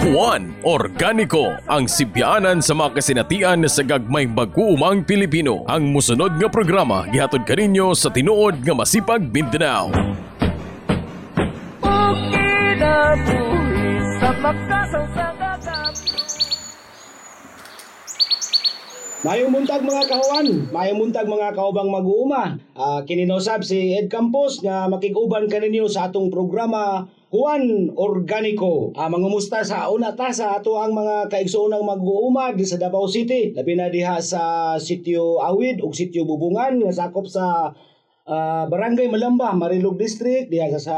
Juan 0.00 0.56
Organico 0.64 1.52
ang 1.68 1.84
sibyanan 1.84 2.64
sa 2.64 2.72
mga 2.72 2.96
kasinatian 2.96 3.68
sa 3.68 3.84
gagmay 3.84 4.24
mag-uumang 4.24 5.04
Pilipino. 5.04 5.68
Ang 5.68 5.92
musunod 5.92 6.40
nga 6.40 6.48
programa 6.48 7.04
gihatod 7.12 7.44
kaninyo 7.44 7.92
sa 7.92 8.08
tinuod 8.08 8.64
nga 8.64 8.72
masipag 8.72 9.20
Mindanao. 9.28 9.92
Mayong 19.22 19.54
buntag 19.54 19.86
mga 19.86 20.04
kahuan, 20.10 20.46
mayong 20.74 20.98
buntag 20.98 21.30
mga 21.30 21.54
kahubang 21.54 21.86
mag-uuma. 21.94 22.58
Uh, 22.74 23.06
kininosab 23.06 23.62
si 23.62 23.94
Ed 23.94 24.10
Campos 24.10 24.58
nga 24.64 24.90
makiguban 24.90 25.46
kaninyo 25.46 25.86
sa 25.86 26.10
atong 26.10 26.26
programa 26.26 27.06
Juan 27.32 27.88
Organico. 27.96 28.92
Uh, 28.92 29.08
mangumusta 29.08 29.64
sa 29.64 29.88
una 29.88 30.12
ta 30.12 30.28
sa 30.28 30.60
ato 30.60 30.76
ang 30.76 30.92
mga 30.92 31.32
kaigsoonang 31.32 31.80
mag-uuma 31.80 32.52
di 32.52 32.60
sa 32.60 32.76
Davao 32.76 33.08
City. 33.08 33.56
Labi 33.56 33.72
na 33.72 33.88
diha 33.88 34.20
sa 34.20 34.76
sitio 34.76 35.40
Awid 35.40 35.80
ug 35.80 35.96
sitio 35.96 36.28
Bubungan 36.28 36.76
nga 36.84 36.92
sakop 36.92 37.24
sa 37.24 37.72
uh, 38.28 38.64
Barangay 38.68 39.08
Malamba, 39.08 39.56
Marilog 39.56 39.96
District 39.96 40.52
diha 40.52 40.76
sa, 40.76 40.76
sa 40.76 40.96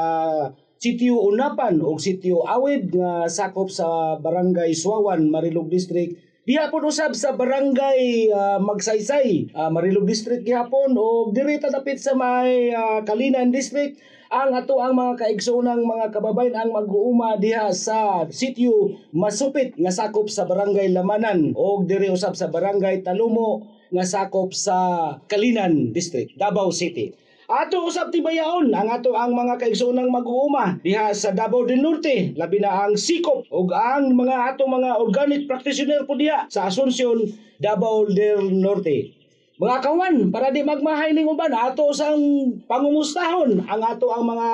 sitio 0.74 1.22
Unapan 1.22 1.78
ug 1.78 2.02
sitio 2.02 2.42
Awid 2.42 2.90
nga 2.90 3.30
sakop 3.30 3.70
sa 3.70 4.18
Barangay 4.18 4.74
Suawan, 4.74 5.30
Marilog 5.30 5.70
District 5.70 6.18
Diha 6.44 6.68
po 6.68 6.76
usab 6.84 7.16
sa 7.16 7.32
barangay 7.32 8.28
uh, 8.28 8.60
Magsaysay, 8.60 9.56
uh, 9.56 9.72
Marilog 9.72 10.04
District 10.04 10.44
gihapon 10.44 10.92
o 10.92 11.32
diri 11.32 11.56
ta 11.56 11.72
dapit 11.72 11.96
sa 11.96 12.12
may 12.12 12.68
uh, 12.68 13.00
Kalinan 13.00 13.48
District 13.48 13.96
ang 14.28 14.52
ato 14.52 14.76
ang 14.76 14.92
mga 14.92 15.24
kaigsoonang 15.24 15.88
mga 15.88 16.12
kababayan 16.12 16.68
ang 16.68 16.76
mag-uuma 16.76 17.40
diha 17.40 17.72
sa 17.72 18.28
sitio 18.28 18.92
Masupit 19.16 19.72
nga 19.72 19.88
sakop 19.88 20.28
sa 20.28 20.44
barangay 20.44 20.92
Lamanan 20.92 21.56
o 21.56 21.80
diri 21.80 22.12
usab 22.12 22.36
sa 22.36 22.52
barangay 22.52 23.00
Talumo 23.00 23.64
nga 23.88 24.04
sakop 24.04 24.52
sa 24.52 24.76
Kalinan 25.24 25.96
District, 25.96 26.36
Davao 26.36 26.68
City. 26.68 27.23
Ato 27.44 27.84
usab 27.84 28.08
tibayaon 28.08 28.72
ang 28.72 28.88
ato 28.88 29.12
ang 29.12 29.36
mga 29.36 29.60
kaigsoonang 29.60 30.08
mag-uuma 30.08 30.80
diha 30.80 31.12
sa 31.12 31.28
Davao 31.28 31.68
del 31.68 31.84
Norte, 31.84 32.32
labi 32.40 32.56
na 32.56 32.88
ang 32.88 32.96
Sikop 32.96 33.44
ug 33.52 33.68
ang 33.68 34.16
mga 34.16 34.56
ato 34.56 34.64
mga 34.64 34.96
organic 34.96 35.44
practitioner 35.44 36.08
po 36.08 36.16
diha 36.16 36.48
sa 36.48 36.72
Asuncion, 36.72 37.20
Davao 37.60 38.08
del 38.08 38.48
Norte. 38.48 39.12
Mga 39.60 39.76
kawan, 39.84 40.16
para 40.32 40.48
di 40.48 40.64
magmahay 40.64 41.12
ning 41.12 41.28
uban, 41.28 41.52
ato 41.52 41.92
sang 41.92 42.56
pangumustahon 42.64 43.60
ang 43.60 43.80
ato 43.92 44.08
ang 44.08 44.24
mga 44.24 44.48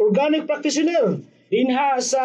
organic 0.00 0.48
practitioner 0.48 1.20
dinha 1.48 1.96
sa 1.96 2.24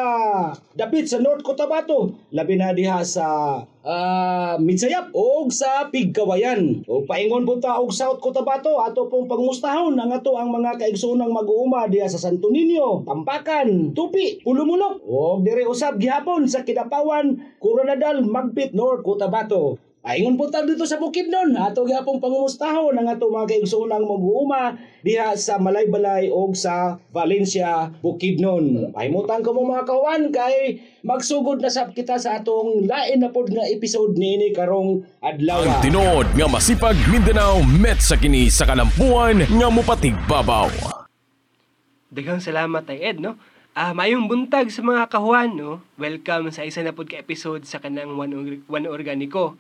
dapit 0.76 1.08
sa 1.08 1.16
North 1.24 1.48
Cotabato 1.48 2.12
labi 2.36 2.60
na 2.60 2.76
diha 2.76 3.00
sa 3.08 3.56
uh, 3.64 4.56
Midsayap 4.60 5.16
o 5.16 5.48
sa 5.48 5.88
Pigkawayan 5.88 6.84
o 6.84 7.08
paingon 7.08 7.48
po 7.48 7.56
ta 7.64 7.80
og 7.80 7.96
South 7.96 8.20
Cotabato 8.20 8.84
ato 8.84 9.08
pong 9.08 9.32
pangmustahon 9.32 9.96
ang 9.96 10.12
ato 10.12 10.36
ang 10.36 10.52
mga 10.52 10.76
kaigsoonang 10.76 11.32
mag-uuma 11.32 11.88
diha 11.88 12.12
sa 12.12 12.20
Santo 12.20 12.52
Niño 12.52 13.08
Tampakan 13.08 13.96
Tupi 13.96 14.44
Pulumulok 14.44 15.00
o 15.08 15.40
dire 15.40 15.64
usab 15.72 15.96
gihapon 16.04 16.44
sa 16.52 16.68
Kidapawan 16.68 17.56
Coronadal 17.64 18.28
Magpit 18.28 18.76
North 18.76 19.08
Cotabato 19.08 19.80
Paingon 20.04 20.36
po 20.36 20.52
tayo 20.52 20.68
dito 20.68 20.84
sa 20.84 21.00
bukid 21.00 21.32
nun. 21.32 21.56
Ato 21.56 21.88
gyapong 21.88 22.20
pangumustahon 22.20 22.92
ang 22.92 23.08
ato 23.08 23.32
mga 23.32 23.56
kaigsoonang 23.56 24.04
mag-uuma 24.04 24.76
diha 25.00 25.32
sa 25.40 25.56
Malaybalay 25.56 26.28
o 26.28 26.52
sa 26.52 27.00
Valencia, 27.16 27.88
Bukidnon. 28.04 28.92
Pahimutan 28.92 29.40
ko 29.40 29.56
mo 29.56 29.64
mga 29.64 29.88
kawan 29.88 30.28
kay 30.28 30.84
magsugod 31.08 31.64
na 31.64 31.72
sab 31.72 31.96
kita 31.96 32.20
sa 32.20 32.36
atong 32.36 32.84
lain 32.84 33.24
na 33.24 33.32
pod 33.32 33.48
nga 33.48 33.64
episode 33.64 34.20
niini 34.20 34.52
karong 34.52 35.08
adlaw. 35.24 35.64
Ang 35.64 35.80
tinod 35.80 36.28
nga 36.36 36.52
masipag 36.52 37.00
Mindanao 37.08 37.64
met 37.64 38.04
sa 38.04 38.20
kini 38.20 38.52
sa 38.52 38.68
kalampuan 38.68 39.48
nga 39.48 39.68
mupatig 39.72 40.20
babaw. 40.28 40.68
Daghang 42.12 42.44
salamat 42.44 42.84
ay 42.92 43.00
Ed, 43.08 43.24
no? 43.24 43.40
Ah, 43.72 43.96
mayong 43.96 44.28
buntag 44.28 44.68
sa 44.68 44.84
mga 44.84 45.08
kahuan, 45.08 45.56
no? 45.56 45.80
Welcome 45.96 46.52
sa 46.52 46.68
isa 46.68 46.84
na 46.84 46.92
pod 46.92 47.08
ka 47.08 47.16
episode 47.16 47.64
sa 47.64 47.80
kanang 47.80 48.20
One, 48.20 48.68
One 48.68 48.88
Organico 48.92 49.56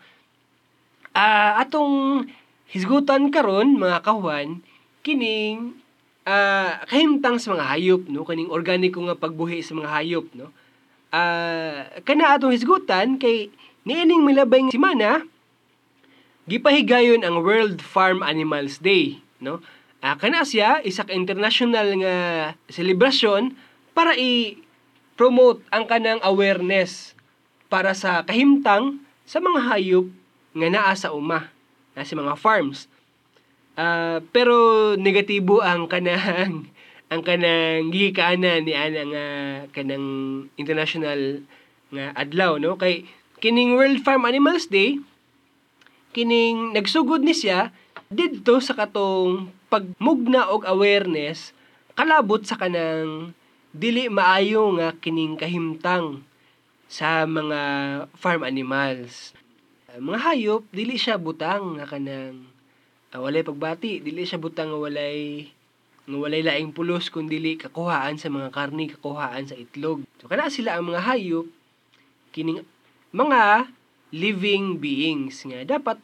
uh, 1.13 1.51
atong 1.61 2.25
hisgutan 2.69 3.29
karon 3.29 3.77
mga 3.77 4.01
kahuan 4.01 4.65
kining 5.05 5.77
uh, 6.25 6.81
kahimtang 6.89 7.37
sa 7.37 7.53
mga 7.53 7.65
hayop 7.69 8.01
no? 8.09 8.25
Kaning 8.25 8.49
organiko 8.49 8.99
nga 9.05 9.17
pagbuhi 9.17 9.61
sa 9.61 9.77
mga 9.77 9.89
hayop 9.89 10.25
no? 10.33 10.49
Uh, 11.13 11.85
kana 12.03 12.33
atong 12.33 12.51
hisgutan 12.51 13.21
kay 13.21 13.53
niining 13.85 14.25
milabay 14.25 14.65
semana 14.73 15.21
gipahigayon 16.49 17.21
ang 17.21 17.39
World 17.45 17.79
Farm 17.85 18.25
Animals 18.25 18.81
Day 18.81 19.21
no? 19.37 19.61
Uh, 20.03 20.17
kana 20.19 20.43
siya 20.43 20.83
isa 20.83 21.05
ka 21.07 21.13
international 21.15 21.87
nga 22.01 22.15
selebrasyon 22.67 23.55
para 23.93 24.17
i 24.17 24.57
promote 25.13 25.61
ang 25.69 25.85
kanang 25.85 26.19
awareness 26.25 27.13
para 27.69 27.93
sa 27.93 28.25
kahimtang 28.25 28.99
sa 29.23 29.37
mga 29.37 29.69
hayop 29.69 30.09
nga 30.53 30.67
naa 30.69 30.93
sa 30.93 31.11
uma 31.13 31.49
na 31.93 32.05
sa 32.05 32.13
mga 32.17 32.37
farms. 32.37 32.89
Uh, 33.73 34.21
pero 34.29 34.93
negatibo 34.93 35.65
ang 35.65 35.89
kanang 35.89 36.69
ang 37.11 37.21
kanang 37.25 37.89
gikaanan 37.89 38.65
ni 38.65 38.73
ana 38.77 39.01
nga 39.09 39.25
kanang 39.73 40.07
international 40.57 41.41
nga 41.93 42.13
adlaw 42.13 42.61
no 42.61 42.77
kay 42.77 43.05
kining 43.41 43.73
World 43.73 44.01
Farm 44.05 44.29
Animals 44.29 44.69
Day 44.69 45.01
kining 46.13 46.77
nagsugod 46.77 47.25
ni 47.25 47.33
siya 47.33 47.73
didto 48.13 48.61
sa 48.61 48.77
katong 48.77 49.49
pagmugna 49.73 50.53
og 50.53 50.69
awareness 50.69 51.53
kalabot 51.97 52.45
sa 52.45 52.57
kanang 52.57 53.33
dili 53.73 54.05
maayo 54.05 54.69
nga 54.77 54.93
kining 55.01 55.33
kahimtang 55.33 56.21
sa 56.85 57.25
mga 57.25 57.61
farm 58.13 58.45
animals 58.45 59.33
mga 60.01 60.19
hayop 60.25 60.63
dili 60.73 60.97
siya 60.97 61.21
butang 61.21 61.77
nga 61.77 61.85
kanang 61.85 62.49
uh, 63.13 63.19
walay 63.21 63.45
pagbati. 63.45 64.01
Dili 64.01 64.25
siya 64.25 64.41
butang 64.41 64.73
nga 64.73 64.79
walay 64.81 65.45
nga 66.09 66.17
walay 66.17 66.41
laing 66.41 66.73
pulos 66.73 67.13
kun 67.13 67.29
dili 67.29 67.55
kakuhaan 67.55 68.17
sa 68.17 68.33
mga 68.33 68.49
karni 68.49 68.89
kakuhaan 68.89 69.45
sa 69.45 69.53
itlog. 69.53 70.01
So 70.17 70.25
kana 70.25 70.49
sila 70.49 70.77
ang 70.79 70.89
mga 70.89 71.05
hayop 71.05 71.45
kining 72.33 72.65
mga 73.13 73.69
living 74.09 74.81
beings 74.81 75.45
nga 75.45 75.77
dapat 75.77 76.01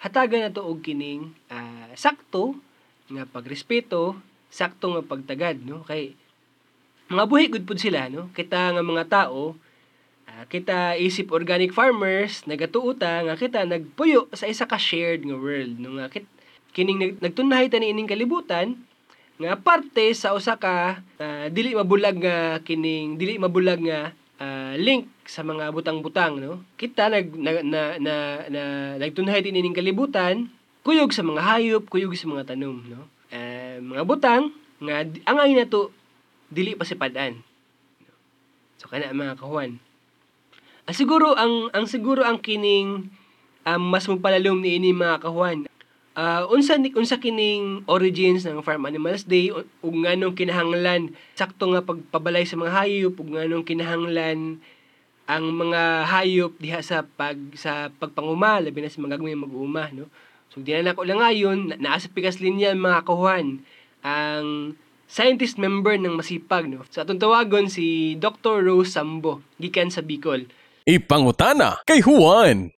hatagan 0.00 0.48
nato 0.48 0.64
og 0.64 0.80
kining 0.80 1.36
uh, 1.52 1.92
sakto 1.92 2.56
nga 3.12 3.28
pagrespeto 3.28 4.16
sakto 4.48 4.96
nga 4.96 5.04
pagtagad 5.04 5.60
no? 5.60 5.84
Kay 5.84 6.16
mga 7.12 7.24
buhi 7.28 7.52
gud 7.52 7.68
pud 7.68 7.76
sila 7.76 8.08
no? 8.08 8.32
Kita 8.32 8.72
nga 8.72 8.80
mga 8.80 9.04
tao 9.12 9.60
kita 10.44 11.00
isip 11.00 11.32
organic 11.32 11.72
farmers 11.72 12.44
nagatuuta 12.44 13.24
nga 13.24 13.34
kita 13.40 13.64
nagpuyo 13.64 14.28
sa 14.36 14.44
isa 14.44 14.68
ka 14.68 14.76
shared 14.76 15.24
nga 15.24 15.32
world. 15.32 15.80
No 15.80 15.96
nga 15.96 16.12
kit 16.12 16.28
kining 16.76 17.00
nag, 17.00 17.12
nagtunahay 17.24 17.72
tani 17.72 17.88
ining 17.88 18.04
kalibutan 18.04 18.76
nga 19.40 19.56
parte 19.56 20.12
sa 20.12 20.36
usa 20.36 20.60
ka 20.60 21.00
uh, 21.16 21.48
dili 21.48 21.72
mabulag 21.72 22.20
nga 22.20 22.60
kining 22.60 23.16
dili 23.16 23.40
mabulag 23.40 23.80
nga 23.80 24.12
uh, 24.44 24.76
link 24.76 25.08
sa 25.24 25.40
mga 25.40 25.72
butang-butang 25.72 26.36
no? 26.36 26.60
Kita 26.76 27.08
nag 27.08 27.32
na 27.32 27.50
na, 27.64 27.80
na, 27.96 28.14
na 28.52 28.62
nagtunahay 29.00 29.40
din 29.40 29.56
ining 29.56 29.76
kalibutan 29.76 30.52
kuyog 30.84 31.16
sa 31.16 31.24
mga 31.24 31.40
hayop 31.40 31.88
kuyog 31.88 32.12
sa 32.12 32.28
mga 32.28 32.52
tanom 32.52 32.84
no? 32.84 33.08
Uh, 33.32 33.80
mga 33.80 34.04
butang 34.04 34.52
nga 34.84 35.00
angay 35.24 35.56
na 35.56 35.64
to 35.64 35.88
dili 36.52 36.76
pa 36.76 36.84
sipadan 36.84 37.40
so 38.76 38.86
kana 38.92 39.10
mga 39.16 39.40
kahuan 39.40 39.80
Siguro 40.94 41.34
ang 41.34 41.66
ang 41.74 41.90
siguro 41.90 42.22
ang 42.22 42.38
kining 42.38 43.10
um, 43.66 43.82
mas 43.90 44.06
magpalalom 44.06 44.62
ni 44.62 44.78
ini 44.78 44.94
mga 44.94 45.18
kahuan. 45.18 45.66
Uh, 46.14 46.46
unsa 46.48 46.78
ni 46.78 46.94
unsa 46.94 47.18
kining 47.18 47.82
origins 47.90 48.46
ng 48.46 48.62
Farm 48.62 48.86
Animals 48.86 49.26
Day 49.26 49.50
ug 49.50 49.66
nganong 49.82 50.38
kinahanglan 50.38 51.12
sakto 51.34 51.74
nga 51.74 51.82
pagpabalay 51.82 52.46
sa 52.46 52.54
mga 52.54 52.72
hayop 52.72 53.18
ug 53.18 53.34
nganong 53.34 53.66
kinahanglan 53.66 54.62
ang 55.26 55.44
mga 55.50 56.06
hayop 56.06 56.54
diha 56.62 56.78
sa 56.86 57.02
pag 57.02 57.34
sa 57.58 57.90
pagpanguma 57.90 58.62
labi 58.62 58.78
na 58.78 58.88
sa 58.88 59.02
mga 59.02 59.18
gagmay 59.18 59.34
mag-uuma 59.34 59.90
no. 59.90 60.06
So 60.54 60.62
di 60.62 60.70
na 60.70 60.94
nako 60.94 61.02
lang 61.02 61.18
ngayon 61.18 61.82
naa 61.82 61.98
sa 61.98 62.06
pikas 62.14 62.38
linya 62.38 62.70
mga 62.78 63.02
kahuan 63.02 63.66
ang 64.06 64.78
scientist 65.10 65.58
member 65.58 65.98
ng 65.98 66.14
Masipag 66.14 66.70
no. 66.70 66.86
So 66.94 67.02
atong 67.02 67.18
tawagon 67.18 67.66
si 67.66 68.14
Dr. 68.22 68.62
Rose 68.62 68.94
Sambo 68.94 69.42
gikan 69.58 69.90
sa 69.90 70.06
Bicol. 70.06 70.46
Ipangutana 70.86 71.82
kay 71.82 71.98
Juan. 71.98 72.70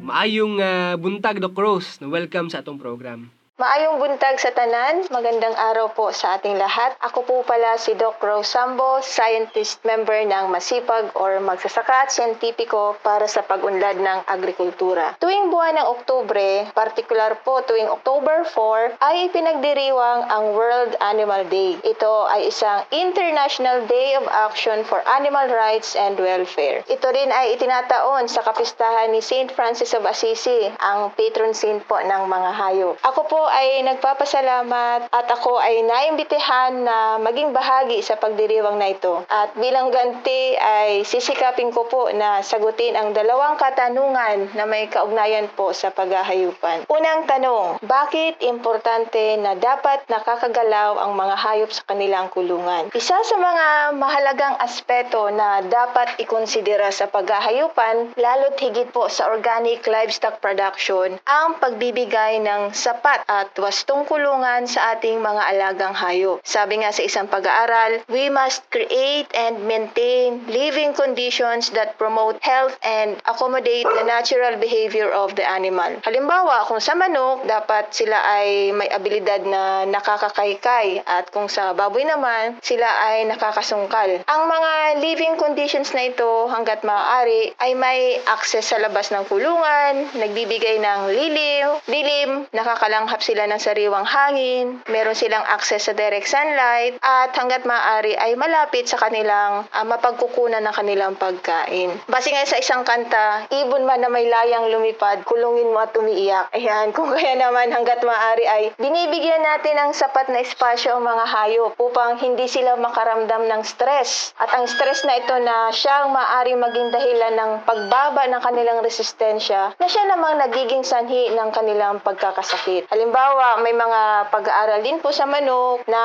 Maayong 0.00 0.56
uh, 0.56 0.96
buntag 0.96 1.44
Doc 1.44 1.52
Rose 1.52 2.00
welcome 2.00 2.48
sa 2.48 2.64
atong 2.64 2.80
program. 2.80 3.28
Maayong 3.58 3.98
buntag 3.98 4.38
sa 4.38 4.54
tanan, 4.54 5.10
magandang 5.10 5.50
araw 5.58 5.90
po 5.90 6.14
sa 6.14 6.38
ating 6.38 6.54
lahat. 6.54 6.94
Ako 7.02 7.26
po 7.26 7.42
pala 7.42 7.74
si 7.74 7.90
Doc 7.98 8.22
Rose 8.22 8.46
Sambo, 8.46 9.02
scientist 9.02 9.82
member 9.82 10.14
ng 10.14 10.46
Masipag 10.46 11.10
or 11.18 11.42
Magsasaka 11.42 12.06
at 12.06 12.14
Siyentipiko 12.14 12.94
para 13.02 13.26
sa 13.26 13.42
pag-unlad 13.42 13.98
ng 13.98 14.30
agrikultura. 14.30 15.18
Tuwing 15.18 15.50
buwan 15.50 15.74
ng 15.74 15.90
Oktubre, 15.90 16.70
partikular 16.70 17.34
po 17.42 17.58
tuwing 17.66 17.90
October 17.90 18.46
4, 18.46 19.02
ay 19.02 19.26
ipinagdiriwang 19.26 20.30
ang 20.30 20.54
World 20.54 20.94
Animal 21.02 21.42
Day. 21.50 21.82
Ito 21.82 22.30
ay 22.30 22.54
isang 22.54 22.86
International 22.94 23.82
Day 23.90 24.14
of 24.22 24.30
Action 24.30 24.86
for 24.86 25.02
Animal 25.02 25.50
Rights 25.50 25.98
and 25.98 26.14
Welfare. 26.14 26.86
Ito 26.86 27.10
rin 27.10 27.34
ay 27.34 27.58
itinataon 27.58 28.30
sa 28.30 28.46
kapistahan 28.46 29.10
ni 29.10 29.18
St. 29.18 29.50
Francis 29.50 29.98
of 29.98 30.06
Assisi, 30.06 30.70
ang 30.78 31.10
patron 31.18 31.58
saint 31.58 31.82
po 31.90 31.98
ng 31.98 32.22
mga 32.30 32.50
hayop. 32.54 32.94
Ako 33.02 33.26
po 33.26 33.47
ay 33.48 33.82
nagpapasalamat 33.84 35.10
at 35.10 35.26
ako 35.32 35.58
ay 35.58 35.82
naimbitehan 35.82 36.84
na 36.84 37.16
maging 37.18 37.50
bahagi 37.56 38.04
sa 38.04 38.20
pagdiriwang 38.20 38.78
na 38.78 38.92
ito. 38.92 39.24
At 39.26 39.56
bilang 39.56 39.90
ganti 39.90 40.54
ay 40.54 41.02
sisikapin 41.02 41.72
ko 41.72 41.88
po 41.88 42.12
na 42.14 42.44
sagutin 42.44 42.94
ang 42.94 43.16
dalawang 43.16 43.56
katanungan 43.56 44.52
na 44.54 44.64
may 44.68 44.86
kaugnayan 44.92 45.48
po 45.56 45.72
sa 45.72 45.90
paghahayupan. 45.90 46.86
Unang 46.92 47.24
tanong, 47.26 47.80
bakit 47.82 48.38
importante 48.44 49.36
na 49.40 49.56
dapat 49.56 50.04
nakakagalaw 50.06 51.00
ang 51.02 51.16
mga 51.16 51.36
hayop 51.40 51.70
sa 51.72 51.82
kanilang 51.88 52.28
kulungan? 52.30 52.92
Isa 52.92 53.16
sa 53.24 53.36
mga 53.36 53.96
mahalagang 53.96 54.56
aspeto 54.60 55.32
na 55.32 55.64
dapat 55.64 56.20
ikonsidera 56.20 56.92
sa 56.92 57.08
paghahayupan, 57.08 58.14
lalo't 58.14 58.60
higit 58.60 58.92
po 58.92 59.08
sa 59.08 59.32
organic 59.32 59.84
livestock 59.88 60.38
production, 60.44 61.16
ang 61.24 61.56
pagbibigay 61.58 62.40
ng 62.44 62.74
sapat 62.76 63.24
at 63.38 63.54
wastong 63.54 64.02
kulungan 64.10 64.66
sa 64.66 64.98
ating 64.98 65.22
mga 65.22 65.42
alagang 65.54 65.94
hayop. 65.94 66.42
Sabi 66.42 66.82
nga 66.82 66.90
sa 66.90 67.06
isang 67.06 67.30
pag-aaral, 67.30 68.02
we 68.10 68.26
must 68.26 68.66
create 68.74 69.30
and 69.38 69.62
maintain 69.62 70.42
living 70.50 70.90
conditions 70.90 71.70
that 71.70 71.94
promote 71.94 72.42
health 72.42 72.74
and 72.82 73.14
accommodate 73.30 73.86
the 73.86 74.02
natural 74.02 74.58
behavior 74.58 75.06
of 75.14 75.38
the 75.38 75.46
animal. 75.46 75.86
Halimbawa, 76.02 76.66
kung 76.66 76.82
sa 76.82 76.98
manok, 76.98 77.46
dapat 77.46 77.94
sila 77.94 78.18
ay 78.18 78.74
may 78.74 78.90
abilidad 78.90 79.46
na 79.46 79.86
nakakakaykay 79.86 81.06
at 81.06 81.30
kung 81.30 81.46
sa 81.46 81.70
baboy 81.78 82.02
naman, 82.02 82.58
sila 82.58 82.90
ay 83.06 83.30
nakakasungkal. 83.30 84.26
Ang 84.26 84.42
mga 84.50 84.72
living 84.98 85.34
conditions 85.38 85.94
na 85.94 86.10
ito 86.10 86.50
hanggat 86.50 86.82
maaari 86.82 87.54
ay 87.62 87.78
may 87.78 88.18
access 88.26 88.74
sa 88.74 88.82
labas 88.82 89.14
ng 89.14 89.22
kulungan, 89.30 90.10
nagbibigay 90.18 90.82
ng 90.82 91.00
liliw, 91.14 91.68
dilim, 91.86 92.30
nakakalanghap 92.50 93.22
sila 93.28 93.44
ng 93.44 93.60
sariwang 93.60 94.08
hangin, 94.08 94.80
meron 94.88 95.12
silang 95.12 95.44
access 95.44 95.84
sa 95.84 95.92
direct 95.92 96.24
sunlight, 96.24 96.96
at 97.04 97.36
hanggat 97.36 97.68
maaari 97.68 98.16
ay 98.16 98.32
malapit 98.40 98.88
sa 98.88 98.96
kanilang 98.96 99.68
ah, 99.68 99.84
mapagkukunan 99.84 100.64
ng 100.64 100.72
kanilang 100.72 101.12
pagkain. 101.20 101.92
Base 102.08 102.32
nga 102.32 102.48
sa 102.48 102.56
isang 102.56 102.88
kanta, 102.88 103.44
ibon 103.52 103.84
man 103.84 104.00
na 104.00 104.08
may 104.08 104.24
layang 104.24 104.72
lumipad, 104.72 105.28
kulungin 105.28 105.68
mo 105.68 105.84
at 105.84 105.92
umiiyak. 105.92 106.48
Ayan, 106.56 106.88
kung 106.96 107.12
kaya 107.12 107.36
naman 107.36 107.68
hanggat 107.68 108.00
maaari 108.00 108.48
ay 108.48 108.62
binibigyan 108.80 109.44
natin 109.44 109.76
ng 109.76 109.90
sapat 109.92 110.32
na 110.32 110.40
espasyo 110.40 110.96
ang 110.96 111.04
mga 111.04 111.24
hayop 111.28 111.76
upang 111.76 112.16
hindi 112.16 112.48
sila 112.48 112.80
makaramdam 112.80 113.44
ng 113.44 113.60
stress. 113.60 114.32
At 114.40 114.56
ang 114.56 114.64
stress 114.64 115.04
na 115.04 115.20
ito 115.20 115.36
na 115.44 115.68
siyang 115.68 116.16
maaari 116.16 116.56
maging 116.56 116.88
dahilan 116.96 117.34
ng 117.36 117.52
pagbaba 117.68 118.24
ng 118.24 118.40
kanilang 118.40 118.80
resistensya 118.80 119.76
na 119.76 119.86
siya 119.86 120.08
namang 120.08 120.40
nagiging 120.40 120.80
sanhi 120.80 121.28
ng 121.36 121.52
kanilang 121.52 122.00
pagkakasakit. 122.00 122.88
Halimbawa, 122.88 123.17
may 123.58 123.74
mga 123.74 124.30
pag-aaral 124.30 124.80
din 124.86 125.02
po 125.02 125.10
sa 125.10 125.26
manok 125.26 125.82
na 125.90 126.00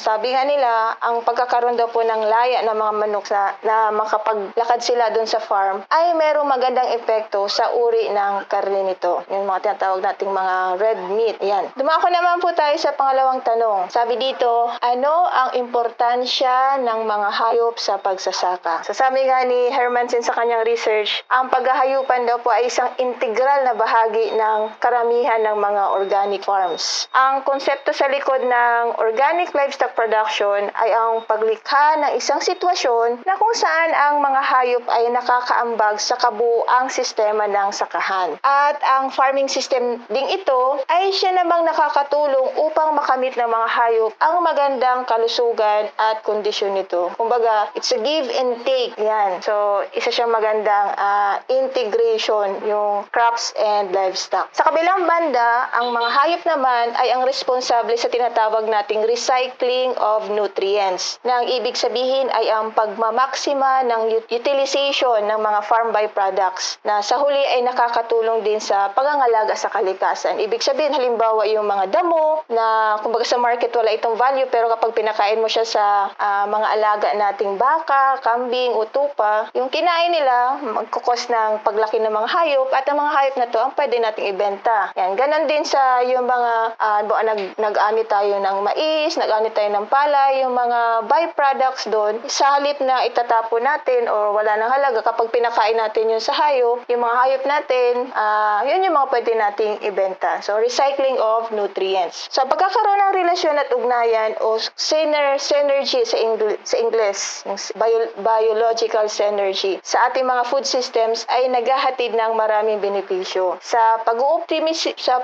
sabi 0.00 0.32
nga 0.32 0.48
nila, 0.48 0.96
ang 0.98 1.20
pagkakaroon 1.20 1.76
daw 1.76 1.92
po 1.92 2.00
ng 2.00 2.22
laya 2.24 2.64
ng 2.64 2.76
mga 2.76 2.92
manok 3.04 3.24
sa, 3.28 3.52
na 3.60 3.92
makapaglakad 3.92 4.80
sila 4.80 5.12
doon 5.12 5.28
sa 5.28 5.42
farm 5.42 5.84
ay 5.92 6.16
merong 6.16 6.48
magandang 6.48 6.96
epekto 6.96 7.44
sa 7.50 7.76
uri 7.76 8.08
ng 8.08 8.48
karne 8.48 8.88
nito. 8.88 9.20
Yung 9.28 9.44
mga 9.44 9.76
tinatawag 9.76 10.00
nating 10.00 10.32
mga 10.32 10.56
red 10.80 11.00
meat. 11.12 11.36
Yan. 11.44 11.68
Dumako 11.76 12.08
naman 12.08 12.40
po 12.40 12.50
tayo 12.56 12.76
sa 12.80 12.96
pangalawang 12.96 13.44
tanong. 13.44 13.92
Sabi 13.92 14.16
dito, 14.16 14.72
ano 14.80 15.28
ang 15.28 15.50
importansya 15.60 16.80
ng 16.80 17.04
mga 17.04 17.28
hayop 17.30 17.76
sa 17.76 18.00
pagsasaka? 18.00 18.86
So 18.88 18.96
nga 18.96 19.40
ni 19.44 19.68
Hermansen 19.68 20.24
sa 20.24 20.32
kanyang 20.32 20.64
research, 20.64 21.20
ang 21.28 21.52
paghahayupan 21.52 22.24
daw 22.24 22.40
po 22.40 22.48
ay 22.48 22.72
isang 22.72 22.88
integral 22.96 23.68
na 23.68 23.76
bahagi 23.76 24.32
ng 24.32 24.80
karamihan 24.80 25.44
ng 25.44 25.56
mga 25.60 25.82
organic 25.92 26.42
farms. 26.54 27.10
Ang 27.10 27.42
konsepto 27.42 27.90
sa 27.90 28.06
likod 28.06 28.46
ng 28.46 28.84
organic 29.02 29.50
livestock 29.58 29.98
production 29.98 30.70
ay 30.78 30.94
ang 30.94 31.26
paglikha 31.26 31.98
ng 31.98 32.12
isang 32.14 32.38
sitwasyon 32.38 33.26
na 33.26 33.34
kung 33.34 33.54
saan 33.58 33.90
ang 33.90 34.22
mga 34.22 34.38
hayop 34.38 34.84
ay 34.86 35.10
nakakaambag 35.10 35.98
sa 35.98 36.14
kabuang 36.14 36.86
sistema 36.94 37.50
ng 37.50 37.74
sakahan. 37.74 38.38
At 38.46 38.78
ang 38.86 39.10
farming 39.10 39.50
system 39.50 39.98
ding 40.06 40.30
ito 40.30 40.78
ay 40.86 41.10
siya 41.10 41.34
namang 41.34 41.66
nakakatulong 41.66 42.54
upang 42.62 42.94
makamit 42.94 43.34
ng 43.34 43.50
mga 43.50 43.68
hayop 43.74 44.12
ang 44.22 44.38
magandang 44.46 45.02
kalusugan 45.10 45.90
at 45.98 46.22
kondisyon 46.22 46.78
nito. 46.78 47.10
Kumbaga, 47.18 47.74
it's 47.74 47.90
a 47.90 47.98
give 47.98 48.30
and 48.30 48.62
take. 48.62 48.94
Yan. 49.02 49.42
So, 49.42 49.82
isa 49.90 50.14
siyang 50.14 50.30
magandang 50.30 50.94
ah, 50.94 51.42
integration 51.50 52.62
yung 52.62 53.10
crops 53.10 53.50
and 53.58 53.90
livestock. 53.90 54.54
Sa 54.54 54.62
kabilang 54.70 55.02
banda, 55.02 55.66
ang 55.74 55.90
mga 55.90 56.08
hayop 56.14 56.33
naman 56.42 56.90
ay 56.98 57.14
ang 57.14 57.22
responsable 57.22 57.94
sa 57.94 58.10
tinatawag 58.10 58.66
nating 58.66 59.06
recycling 59.06 59.94
of 60.02 60.26
nutrients. 60.34 61.22
Na 61.22 61.38
ang 61.38 61.46
ibig 61.46 61.78
sabihin 61.78 62.26
ay 62.34 62.50
ang 62.50 62.74
pagmamaksima 62.74 63.86
ng 63.86 64.02
ut- 64.18 64.26
utilization 64.34 65.22
ng 65.22 65.38
mga 65.38 65.60
farm 65.70 65.94
byproducts 65.94 66.82
na 66.82 66.98
sa 66.98 67.22
huli 67.22 67.38
ay 67.38 67.62
nakakatulong 67.62 68.42
din 68.42 68.58
sa 68.58 68.90
pangangalaga 68.90 69.54
sa 69.54 69.70
kalikasan. 69.70 70.42
Ibig 70.42 70.58
sabihin, 70.58 70.90
halimbawa 70.90 71.46
yung 71.46 71.70
mga 71.70 71.94
damo 71.94 72.42
na 72.50 72.98
kumbaga 72.98 73.22
sa 73.22 73.38
market 73.38 73.70
wala 73.78 73.94
itong 73.94 74.18
value 74.18 74.50
pero 74.50 74.66
kapag 74.74 74.98
pinakain 74.98 75.38
mo 75.38 75.46
siya 75.46 75.62
sa 75.62 75.84
ah, 76.18 76.50
mga 76.50 76.66
alaga 76.74 77.08
nating 77.14 77.54
baka, 77.60 78.18
kambing, 78.26 78.74
utupa, 78.74 79.46
yung 79.54 79.70
kinain 79.70 80.10
nila 80.10 80.58
magkukos 80.64 81.30
ng 81.30 81.62
paglaki 81.62 82.02
ng 82.02 82.10
mga 82.10 82.28
hayop 82.32 82.68
at 82.74 82.88
ang 82.90 82.98
mga 82.98 83.12
hayop 83.14 83.36
na 83.38 83.46
to 83.52 83.58
ang 83.60 83.72
pwede 83.78 83.96
nating 84.00 84.26
ibenta. 84.32 84.90
Yan, 84.96 85.14
ganon 85.14 85.46
din 85.46 85.62
sa 85.62 86.00
yung 86.02 86.23
mga 86.24 86.52
ah, 86.76 87.00
ba- 87.04 87.24
nag 87.24 87.56
nag-ani 87.56 88.04
tayo 88.08 88.36
ng 88.40 88.58
mais, 88.64 89.12
nag-ani 89.16 89.50
tayo 89.52 89.68
ng 89.72 89.86
palay, 89.88 90.44
yung 90.44 90.54
mga 90.56 91.08
byproducts 91.08 91.88
doon, 91.88 92.20
sa 92.28 92.58
halip 92.58 92.80
na 92.80 93.04
itatapon 93.04 93.64
natin 93.64 94.08
or 94.08 94.32
wala 94.32 94.56
nang 94.56 94.72
halaga 94.72 95.04
kapag 95.04 95.30
pinakain 95.30 95.76
natin 95.76 96.08
yun 96.08 96.22
sa 96.22 96.32
hayop, 96.32 96.84
yung 96.88 97.02
mga 97.02 97.16
hayop 97.20 97.42
natin, 97.44 97.92
ah, 98.14 98.64
yun 98.64 98.84
yung 98.84 98.96
mga 98.96 99.10
pwede 99.10 99.32
nating 99.36 99.74
ibenta. 99.84 100.40
So, 100.40 100.56
recycling 100.56 101.18
of 101.20 101.50
nutrients. 101.50 102.28
So, 102.30 102.46
pagkakaroon 102.48 103.00
ng 103.00 103.12
relasyon 103.24 103.56
at 103.58 103.68
ugnayan 103.74 104.38
o 104.40 104.56
syner, 104.78 105.36
synergy 105.36 106.06
sa, 106.06 106.16
Ingl- 106.16 106.60
sa 106.64 106.76
Ingles, 106.78 107.44
yung 107.44 107.58
bio- 107.76 108.14
biological 108.20 109.06
synergy, 109.10 109.82
sa 109.84 110.08
ating 110.08 110.24
mga 110.24 110.42
food 110.48 110.64
systems 110.64 111.26
ay 111.28 111.50
naghahatid 111.50 112.14
ng 112.14 112.32
maraming 112.38 112.78
benepisyo. 112.78 113.58
Sa 113.60 114.00
pag-uoptimis 114.06 114.86
sa 114.96 115.20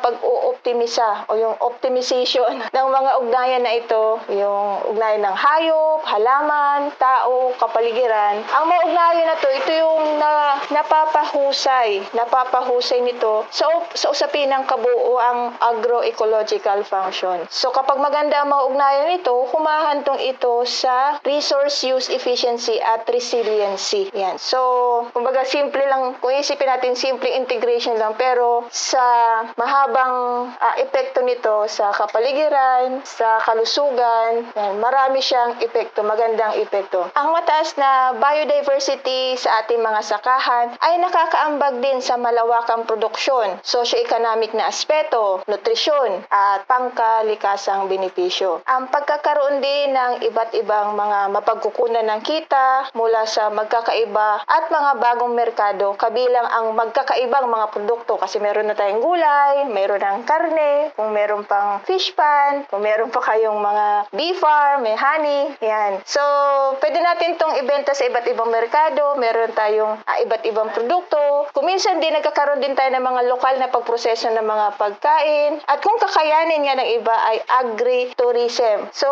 pag-uoptimisa 0.90 1.30
o 1.30 1.38
yung 1.38 1.56
optimization 1.62 2.52
ng 2.74 2.88
mga 2.90 3.10
ugnayan 3.22 3.62
na 3.62 3.72
ito, 3.78 4.18
yung 4.30 4.82
ugnayan 4.90 5.22
ng 5.22 5.36
hayop, 5.36 6.02
halaman, 6.02 6.90
tao, 6.98 7.54
kapaligiran, 7.58 8.42
ang 8.50 8.64
mga 8.66 8.82
ugnayan 8.90 9.26
na 9.30 9.36
to, 9.38 9.48
ito 9.50 9.70
yung 9.70 10.02
na, 10.18 10.58
napapahusay, 10.74 12.02
napapahusay 12.14 13.00
nito 13.06 13.46
sa, 13.54 13.66
sa 13.94 14.10
usapin 14.10 14.50
ng 14.50 14.66
kabuuang 14.66 15.54
agroecological 15.62 16.82
function. 16.82 17.46
So 17.50 17.70
kapag 17.70 18.02
maganda 18.02 18.42
ang 18.42 18.50
mga 18.50 18.66
ugnayan 18.66 19.06
nito, 19.14 19.34
humahantong 19.54 20.18
ito 20.18 20.66
sa 20.66 21.22
resource 21.22 21.86
use 21.86 22.10
efficiency 22.10 22.82
at 22.82 23.06
resiliency. 23.06 24.10
Yan. 24.14 24.36
So, 24.40 24.58
kumbaga 25.14 25.46
simple 25.46 25.82
lang, 25.86 26.18
kung 26.18 26.34
isipin 26.34 26.68
natin 26.68 26.94
simple 26.98 27.30
integration 27.30 27.96
lang, 27.96 28.16
pero 28.18 28.66
sa 28.70 29.02
mahabang 29.54 30.50
ah, 30.56 30.79
epekto 30.80 31.20
nito 31.20 31.68
sa 31.68 31.92
kapaligiran, 31.92 33.04
sa 33.04 33.36
kalusugan, 33.44 34.48
marami 34.80 35.20
siyang 35.20 35.60
epekto, 35.60 36.00
magandang 36.00 36.56
epekto. 36.56 37.12
Ang 37.12 37.36
mataas 37.36 37.76
na 37.76 38.16
biodiversity 38.16 39.36
sa 39.36 39.60
ating 39.60 39.84
mga 39.84 40.00
sakahan 40.00 40.72
ay 40.80 40.96
nakakaambag 41.04 41.84
din 41.84 42.00
sa 42.00 42.16
malawakang 42.16 42.88
produksyon, 42.88 43.60
socio-economic 43.60 44.56
na 44.56 44.72
aspeto, 44.72 45.44
nutrisyon, 45.44 46.24
at 46.32 46.64
pangkalikasang 46.64 47.92
benepisyo. 47.92 48.64
Ang 48.64 48.88
pagkakaroon 48.88 49.60
din 49.60 49.92
ng 49.92 50.12
iba't 50.32 50.56
ibang 50.56 50.96
mga 50.96 51.28
mapagkukunan 51.28 52.08
ng 52.08 52.20
kita 52.24 52.88
mula 52.96 53.28
sa 53.28 53.52
magkakaiba 53.52 54.48
at 54.48 54.72
mga 54.72 54.92
bagong 54.96 55.36
merkado 55.36 55.92
kabilang 56.00 56.48
ang 56.48 56.72
magkakaibang 56.72 57.50
mga 57.50 57.66
produkto 57.74 58.16
kasi 58.16 58.40
meron 58.40 58.70
na 58.70 58.78
tayong 58.78 59.04
gulay, 59.04 59.68
meron 59.68 60.00
ng 60.00 60.24
karne, 60.24 60.69
kung 60.94 61.10
meron 61.14 61.44
pang 61.46 61.82
fish 61.84 62.12
pan, 62.14 62.66
kung 62.68 62.82
meron 62.84 63.10
pa 63.10 63.20
kayong 63.22 63.58
mga 63.58 63.86
bee 64.14 64.36
farm, 64.36 64.84
may 64.84 64.96
honey, 64.96 65.52
yan. 65.62 66.02
So, 66.04 66.20
pwede 66.80 66.98
natin 67.00 67.36
tong 67.36 67.56
ibenta 67.60 67.92
sa 67.96 68.06
iba't 68.06 68.26
ibang 68.30 68.50
merkado, 68.50 69.16
meron 69.16 69.52
tayong 69.54 70.00
ah, 70.04 70.18
iba't 70.22 70.44
ibang 70.46 70.70
produkto. 70.72 71.48
Kung 71.52 71.66
minsan 71.66 71.98
din 71.98 72.14
nagkakaroon 72.16 72.62
din 72.62 72.76
tayo 72.76 72.90
ng 72.94 73.04
mga 73.04 73.22
lokal 73.30 73.54
na 73.58 73.72
pagproseso 73.72 74.30
ng 74.30 74.46
mga 74.46 74.66
pagkain. 74.76 75.52
At 75.66 75.82
kung 75.82 75.98
kakayanin 76.00 76.64
nga 76.66 76.78
ng 76.80 76.90
iba 77.00 77.16
ay 77.30 77.38
agri-tourism. 77.46 78.90
So, 78.94 79.08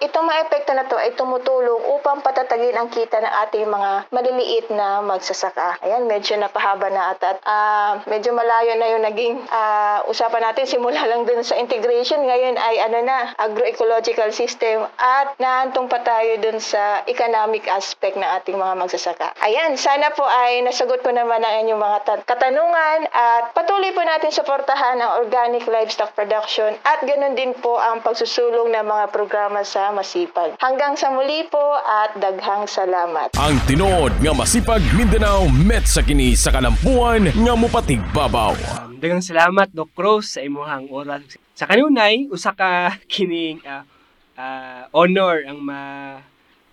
itong 0.00 0.26
mga 0.26 0.48
epekto 0.48 0.72
na 0.74 0.86
to 0.86 0.96
ay 0.96 1.14
tumutulong 1.14 1.82
upang 1.98 2.22
patatagin 2.24 2.76
ang 2.76 2.88
kita 2.92 3.20
ng 3.20 3.34
ating 3.48 3.66
mga 3.66 3.90
maliliit 4.10 4.66
na 4.72 5.00
magsasaka. 5.04 5.80
Ayan, 5.84 6.06
medyo 6.06 6.36
napahaba 6.36 6.88
na 6.92 7.14
at, 7.14 7.20
at 7.22 7.38
ah, 7.44 7.92
medyo 8.06 8.32
malayo 8.32 8.76
na 8.76 8.86
yung 8.96 9.04
naging 9.04 9.36
ah, 9.50 10.04
usapan 10.06 10.50
natin 10.50 10.66
simula 10.68 10.99
lang 11.06 11.28
dun 11.28 11.44
sa 11.44 11.56
integration. 11.56 12.24
Ngayon 12.24 12.56
ay 12.56 12.76
ano 12.84 12.98
na, 13.04 13.18
agroecological 13.40 14.32
system 14.34 14.84
at 14.98 15.36
naantong 15.40 15.88
pa 15.88 16.00
tayo 16.04 16.36
dun 16.42 16.58
sa 16.58 17.04
economic 17.06 17.64
aspect 17.70 18.18
ng 18.18 18.26
ating 18.40 18.56
mga 18.56 18.74
magsasaka. 18.76 19.32
Ayan, 19.44 19.76
sana 19.80 20.12
po 20.12 20.24
ay 20.26 20.64
nasagot 20.66 21.00
ko 21.00 21.14
naman 21.14 21.40
ang 21.40 21.54
inyong 21.64 21.80
mga 21.80 21.98
ta- 22.04 22.24
katanungan 22.26 23.08
at 23.14 23.54
patuloy 23.56 23.94
po 23.94 24.02
natin 24.04 24.34
suportahan 24.34 25.00
ang 25.00 25.22
organic 25.22 25.64
livestock 25.64 26.12
production 26.12 26.74
at 26.84 27.00
ganun 27.06 27.38
din 27.38 27.54
po 27.60 27.78
ang 27.78 28.02
pagsusulong 28.04 28.74
ng 28.74 28.84
mga 28.84 29.04
programa 29.14 29.62
sa 29.64 29.94
Masipag. 29.94 30.58
Hanggang 30.58 30.98
sa 30.98 31.14
muli 31.14 31.46
po 31.46 31.78
at 31.80 32.18
daghang 32.18 32.66
salamat. 32.66 33.32
Ang 33.38 33.56
tinuod 33.64 34.12
nga 34.20 34.32
masipag 34.34 34.82
Mindanao 34.98 35.46
met 35.48 35.86
sa 35.86 36.02
kini 36.02 36.34
sa 36.34 36.50
kalampuan 36.50 37.30
nga 37.30 37.54
mupatig 37.54 38.02
babaw. 38.10 38.52
Um, 38.58 38.98
daghang 38.98 39.22
salamat 39.22 39.70
Doc 39.70 39.94
Rose 39.94 40.34
sa 40.36 40.40
imuhang 40.42 40.89
oras. 40.90 41.38
Sa 41.54 41.64
kanunay 41.64 42.26
usa 42.28 42.52
ka 42.52 42.92
kining 43.12 43.62
ah, 43.64 43.86
ah, 44.34 44.90
honor 44.90 45.46
ang 45.46 45.62
ma 45.62 45.80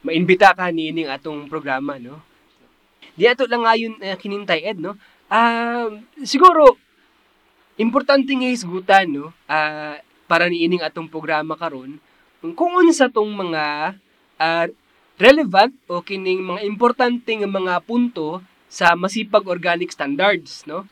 maimbita 0.01 0.57
ka 0.57 0.74
niining 0.74 1.07
atong 1.07 1.45
programa 1.45 2.01
no. 2.01 2.19
Di 3.17 3.29
ato 3.29 3.50
lang 3.50 3.65
ngayon 3.65 3.93
uh, 4.01 4.17
kinintay 4.17 4.65
ed 4.65 4.77
no. 4.81 4.97
Um, 5.27 6.05
siguro 6.24 6.79
importante 7.77 8.33
nga 8.33 8.50
hisgutan 8.50 9.09
no 9.13 9.33
ah, 9.45 10.01
para 10.25 10.50
niining 10.50 10.81
atong 10.81 11.07
programa 11.07 11.53
karon 11.55 12.01
kung 12.41 12.74
unsa 12.77 13.09
tong 13.09 13.33
mga 13.33 13.97
ah, 14.38 14.67
relevant 15.17 15.74
o 15.89 16.05
kining 16.05 16.45
mga 16.45 16.62
importante 16.65 17.33
nga 17.33 17.50
mga 17.50 17.81
punto 17.81 18.39
sa 18.69 18.93
masipag 18.93 19.47
organic 19.50 19.89
standards 19.89 20.63
no 20.69 20.86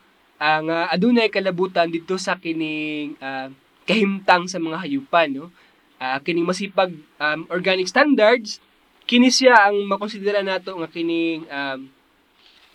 ang 0.46 0.70
uh, 0.70 0.86
adunay 0.94 1.34
kalabutan 1.34 1.90
dito 1.90 2.22
sa 2.22 2.38
kining 2.38 3.18
ah, 3.18 3.50
kahimtang 3.90 4.46
sa 4.46 4.62
mga 4.62 4.86
hayupan 4.86 5.34
no? 5.34 5.50
Ah, 5.98 6.22
kining 6.22 6.46
masipag 6.46 6.94
um, 7.18 7.50
organic 7.50 7.90
standards 7.90 8.62
kini 9.10 9.30
siya 9.34 9.70
ang 9.70 9.86
makonsidera 9.90 10.46
nato 10.46 10.78
nga 10.78 10.90
kining 10.90 11.50
um, 11.50 11.80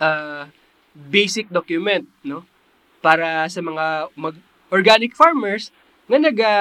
ah, 0.03 0.51
basic 0.95 1.47
document 1.47 2.07
no? 2.27 2.43
Para 2.99 3.47
sa 3.47 3.63
mga 3.63 4.11
mag 4.19 4.35
organic 4.71 5.15
farmers 5.15 5.71
nga 6.11 6.19
naga 6.19 6.53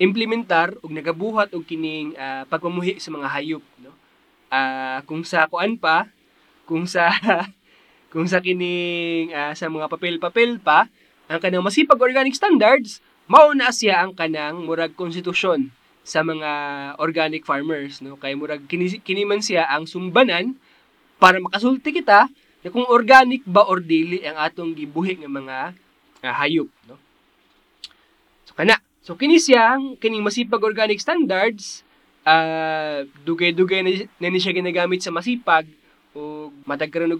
implementar 0.00 0.72
ug 0.80 0.92
nagabuhat 0.92 1.52
og 1.52 1.68
kining 1.68 2.16
ah, 2.16 2.48
pagmamuhi 2.48 2.96
sa 2.96 3.12
mga 3.12 3.28
hayop 3.28 3.64
no? 3.84 3.92
Ah, 4.48 5.04
kung 5.04 5.24
sa 5.28 5.44
kuan 5.44 5.76
pa 5.76 6.08
kung 6.64 6.88
sa 6.88 7.12
kung 8.12 8.28
sa 8.28 8.44
kining 8.44 9.32
ah, 9.32 9.56
sa 9.56 9.72
mga 9.72 9.88
papel-papel 9.88 10.60
pa 10.60 10.84
ang 11.32 11.40
kanang 11.40 11.64
masipag 11.64 11.96
organic 11.96 12.36
standards 12.36 13.00
mao 13.24 13.56
na 13.56 13.72
siya 13.72 14.04
ang 14.04 14.12
kanang 14.12 14.68
murag 14.68 14.92
konstitusyon 14.92 15.72
sa 16.04 16.20
mga 16.20 16.50
organic 17.00 17.48
farmers 17.48 18.04
no? 18.04 18.20
Kay 18.20 18.36
murag 18.36 18.68
kini, 18.68 19.00
kini 19.00 19.24
man 19.24 19.40
siya 19.40 19.64
ang 19.64 19.88
sumbanan 19.88 20.52
para 21.16 21.40
makasulti 21.40 21.88
kita 21.88 22.28
na 22.62 22.68
kung 22.68 22.84
organic 22.84 23.40
ba 23.48 23.64
or 23.64 23.80
dili 23.80 24.20
ang 24.28 24.36
atong 24.36 24.76
gibuhi 24.76 25.16
nga 25.16 25.30
mga 25.32 25.56
ah, 26.20 26.34
hayop 26.44 26.68
no? 26.84 27.00
So 28.44 28.52
kana. 28.52 28.76
So 29.00 29.16
kini 29.16 29.40
siya 29.40 29.80
ang 29.80 29.96
kining 29.96 30.20
masipag 30.20 30.60
organic 30.60 31.00
standards 31.00 31.80
ah 32.28 33.02
dugay-dugay 33.24 33.82
na, 33.82 33.90
ni 34.28 34.38
siya 34.38 34.54
ginagamit 34.54 35.00
sa 35.02 35.10
masipag 35.10 35.66
o 36.12 36.52
matag 36.68 36.92
karon 36.92 37.10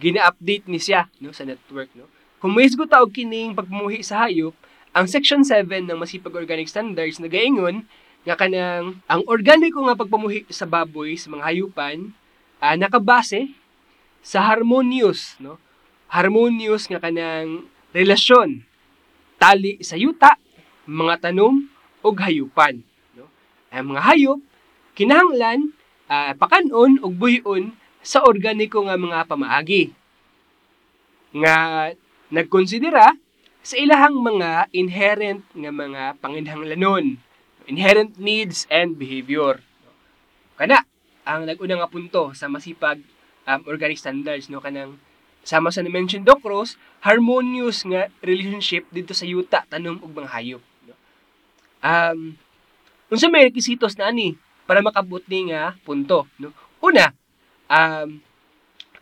gina-update 0.00 0.64
ni 0.64 0.80
siya 0.80 1.06
no 1.20 1.36
sa 1.36 1.44
network 1.44 1.92
no. 1.92 2.08
Kung 2.40 2.56
may 2.56 2.64
isgo 2.64 2.88
og 2.88 3.12
kining 3.12 3.52
pagpamuhi 3.52 4.00
sa 4.00 4.24
hayop 4.24 4.56
ang 4.96 5.04
Section 5.04 5.44
7 5.44 5.68
ng 5.84 6.00
Masipag 6.00 6.32
Organic 6.32 6.72
Standards 6.72 7.20
nagaingon 7.20 7.84
nga 8.24 8.34
kanang 8.34 9.04
ang 9.04 9.22
organiko 9.28 9.84
nga 9.84 9.96
pagpamuhi 9.96 10.48
sa 10.48 10.64
baboy 10.64 11.20
sa 11.20 11.28
mga 11.28 11.44
hayupan 11.52 12.16
ah, 12.64 12.74
nakabase 12.80 13.52
sa 14.24 14.40
harmonious 14.40 15.36
no. 15.36 15.60
Harmonious 16.08 16.88
nga 16.88 16.98
kanang 16.98 17.68
relasyon 17.92 18.64
tali 19.36 19.76
sa 19.84 20.00
yuta 20.00 20.40
mga 20.88 21.28
tanom 21.28 21.68
ug 22.00 22.14
hayupan 22.16 22.80
no. 23.12 23.28
Ang 23.68 23.92
mga 23.92 24.02
hayop 24.08 24.40
kinahanglan 24.96 25.76
ah, 26.08 26.32
pakanon 26.40 26.96
ug 27.04 27.12
buhion 27.12 27.76
sa 28.00 28.24
organiko 28.24 28.80
nga 28.88 28.96
mga 28.96 29.28
pamaagi 29.28 29.92
nga 31.36 31.88
nagkonsidera 32.32 33.14
sa 33.60 33.76
ilahang 33.76 34.16
mga 34.16 34.72
inherent 34.72 35.44
nga 35.52 35.70
mga 35.70 36.02
panginhanglanon, 36.18 37.20
inherent 37.68 38.16
needs 38.16 38.64
and 38.72 38.96
behavior. 38.96 39.60
Kana 40.56 40.82
ang 41.28 41.44
nag-una 41.44 41.84
nga 41.84 41.92
punto 41.92 42.32
sa 42.32 42.48
masipag 42.48 43.04
um, 43.44 43.60
organic 43.68 44.00
standards 44.00 44.48
no 44.48 44.64
kanang 44.64 44.96
sama 45.44 45.72
sa 45.72 45.80
ni-mention 45.80 46.24
Doc 46.24 46.44
Rose, 46.44 46.76
harmonious 47.00 47.84
nga 47.88 48.12
relationship 48.20 48.84
dito 48.92 49.16
sa 49.16 49.24
yuta, 49.24 49.64
tanom 49.68 49.96
ug 50.00 50.12
mga 50.12 50.32
hayop. 50.36 50.62
No? 50.84 50.94
Um, 51.80 52.36
unsa 53.08 53.32
may 53.32 53.48
requisitos 53.48 53.96
na 53.96 54.12
ani 54.12 54.36
para 54.68 54.84
makabot 54.84 55.24
ni 55.26 55.48
nga 55.48 55.80
punto, 55.80 56.28
no? 56.36 56.52
Una, 56.80 57.12
um, 57.70 58.18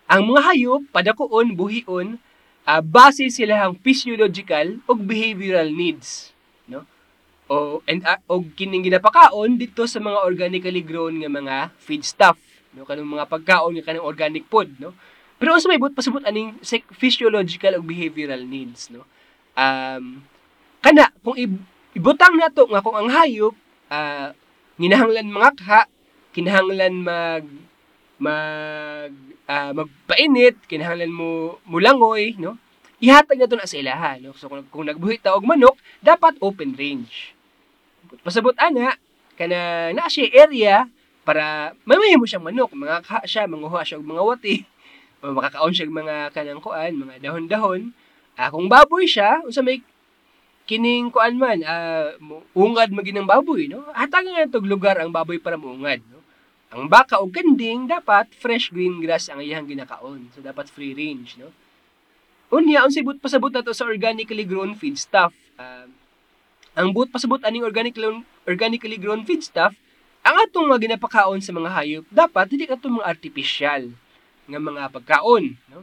ang 0.09 0.21
mga 0.25 0.41
hayop 0.53 0.81
padakuon 0.93 1.57
buhion 1.57 2.21
ah, 2.69 2.81
base 2.85 3.29
sila 3.33 3.65
ang 3.65 3.73
physiological 3.81 4.77
o 4.85 4.93
behavioral 4.93 5.73
needs 5.73 6.31
no? 6.69 6.85
O 7.49 7.81
and 7.89 8.05
uh, 8.05 8.21
og 8.29 8.53
kining 8.53 8.85
ginapakaon 8.85 9.57
dito 9.57 9.89
sa 9.89 9.97
mga 9.97 10.21
organically 10.21 10.85
grown 10.85 11.17
nga 11.21 11.29
mga 11.29 11.55
feedstuff 11.81 12.37
no? 12.77 12.85
Kanang 12.85 13.09
mga 13.09 13.25
pagkaon 13.25 13.73
nga 13.81 13.85
kanang 13.89 14.05
organic 14.05 14.45
food 14.45 14.77
no? 14.77 14.93
Pero 15.39 15.55
unsa 15.55 15.71
may 15.71 15.81
but 15.81 15.95
pasabot 15.95 16.21
aning 16.25 16.57
physiological 16.93 17.81
o 17.81 17.85
behavioral 17.85 18.45
needs 18.45 18.93
no? 18.93 19.05
Um 19.57 20.25
kana 20.79 21.11
kung 21.21 21.35
ibutang 21.93 22.39
nato 22.39 22.65
nga 22.69 22.81
kung 22.81 22.97
ang 22.97 23.09
hayop 23.13 23.53
ah, 23.93 24.33
ginahanglan 24.81 25.29
mangakha 25.29 25.85
kinahanglan 26.33 26.95
mag 27.01 27.45
mag 28.19 29.11
ah, 29.47 29.71
magpainit, 29.71 30.59
kinahanglan 30.67 31.09
mo 31.09 31.57
mulangoy, 31.65 32.35
no? 32.37 32.59
Ihatag 32.99 33.39
na 33.39 33.47
to 33.47 33.55
na 33.55 33.65
sa 33.65 33.79
ilaha, 33.79 34.19
no? 34.19 34.35
So 34.35 34.51
kung, 34.51 34.67
kung 34.67 34.85
nagbuhit 34.85 35.23
ta 35.23 35.33
og 35.33 35.47
manok, 35.47 35.79
dapat 36.03 36.35
open 36.43 36.75
range. 36.75 37.31
Pasabot 38.21 38.53
ana 38.59 38.99
kana 39.39 39.89
na 39.95 40.11
siya 40.11 40.27
area 40.35 40.75
para 41.23 41.71
mamahi 41.87 42.19
mo 42.19 42.27
siyang 42.27 42.43
manok, 42.43 42.75
mga 42.75 42.99
ka 43.07 43.23
siya, 43.23 43.47
manguha 43.47 43.87
siya 43.87 44.03
og 44.03 44.07
mga 44.07 44.23
wati. 44.27 44.55
Makakaon 45.23 45.71
siya 45.71 45.87
mga 45.87 46.15
kanang 46.35 46.59
kuan, 46.63 46.91
mga 46.99 47.23
dahon-dahon. 47.23 47.95
Ah, 48.35 48.51
kung 48.51 48.67
baboy 48.71 49.07
siya, 49.07 49.43
unsa 49.43 49.63
may 49.63 49.83
kining 50.69 51.09
kuan 51.09 51.33
man, 51.35 51.59
mo- 52.21 52.45
ungad 52.53 52.93
maginang 52.93 53.25
baboy, 53.25 53.65
no? 53.65 53.89
Hatagan 53.95 54.47
tog 54.53 54.69
lugar 54.69 55.01
ang 55.01 55.09
baboy 55.09 55.41
para 55.41 55.57
muungad, 55.57 56.03
no? 56.07 56.18
Ang 56.69 56.85
baka 56.85 57.17
o 57.17 57.25
kanding 57.25 57.89
dapat 57.89 58.29
fresh 58.29 58.69
green 58.69 59.01
grass 59.01 59.25
ang 59.25 59.41
iyang 59.41 59.65
ginakaon. 59.65 60.29
So 60.29 60.45
dapat 60.45 60.69
free 60.69 60.93
range, 60.93 61.41
no? 61.41 61.49
Unya 62.53 62.85
ang 62.85 62.93
sibut 62.93 63.17
pasabot 63.17 63.49
na 63.49 63.65
to 63.65 63.73
sa 63.73 63.85
organically 63.85 64.45
grown 64.45 64.77
feedstuff. 64.77 65.33
Um, 65.57 65.93
ang 66.77 66.93
but 66.93 67.09
pasabot 67.09 67.41
aning 67.41 67.65
organic 67.65 67.97
organically 68.45 69.01
grown 69.01 69.25
feedstuff, 69.25 69.73
ang 70.21 70.35
atong 70.45 70.69
mga 70.69 70.93
ginapakaon 70.93 71.41
sa 71.41 71.53
mga 71.53 71.69
hayop 71.73 72.05
dapat 72.13 72.45
dili 72.49 72.69
katong 72.69 73.01
mga 73.01 73.09
artificial 73.09 73.83
nga 74.49 74.59
mga 74.61 74.81
pagkaon, 74.93 75.57
no? 75.73 75.81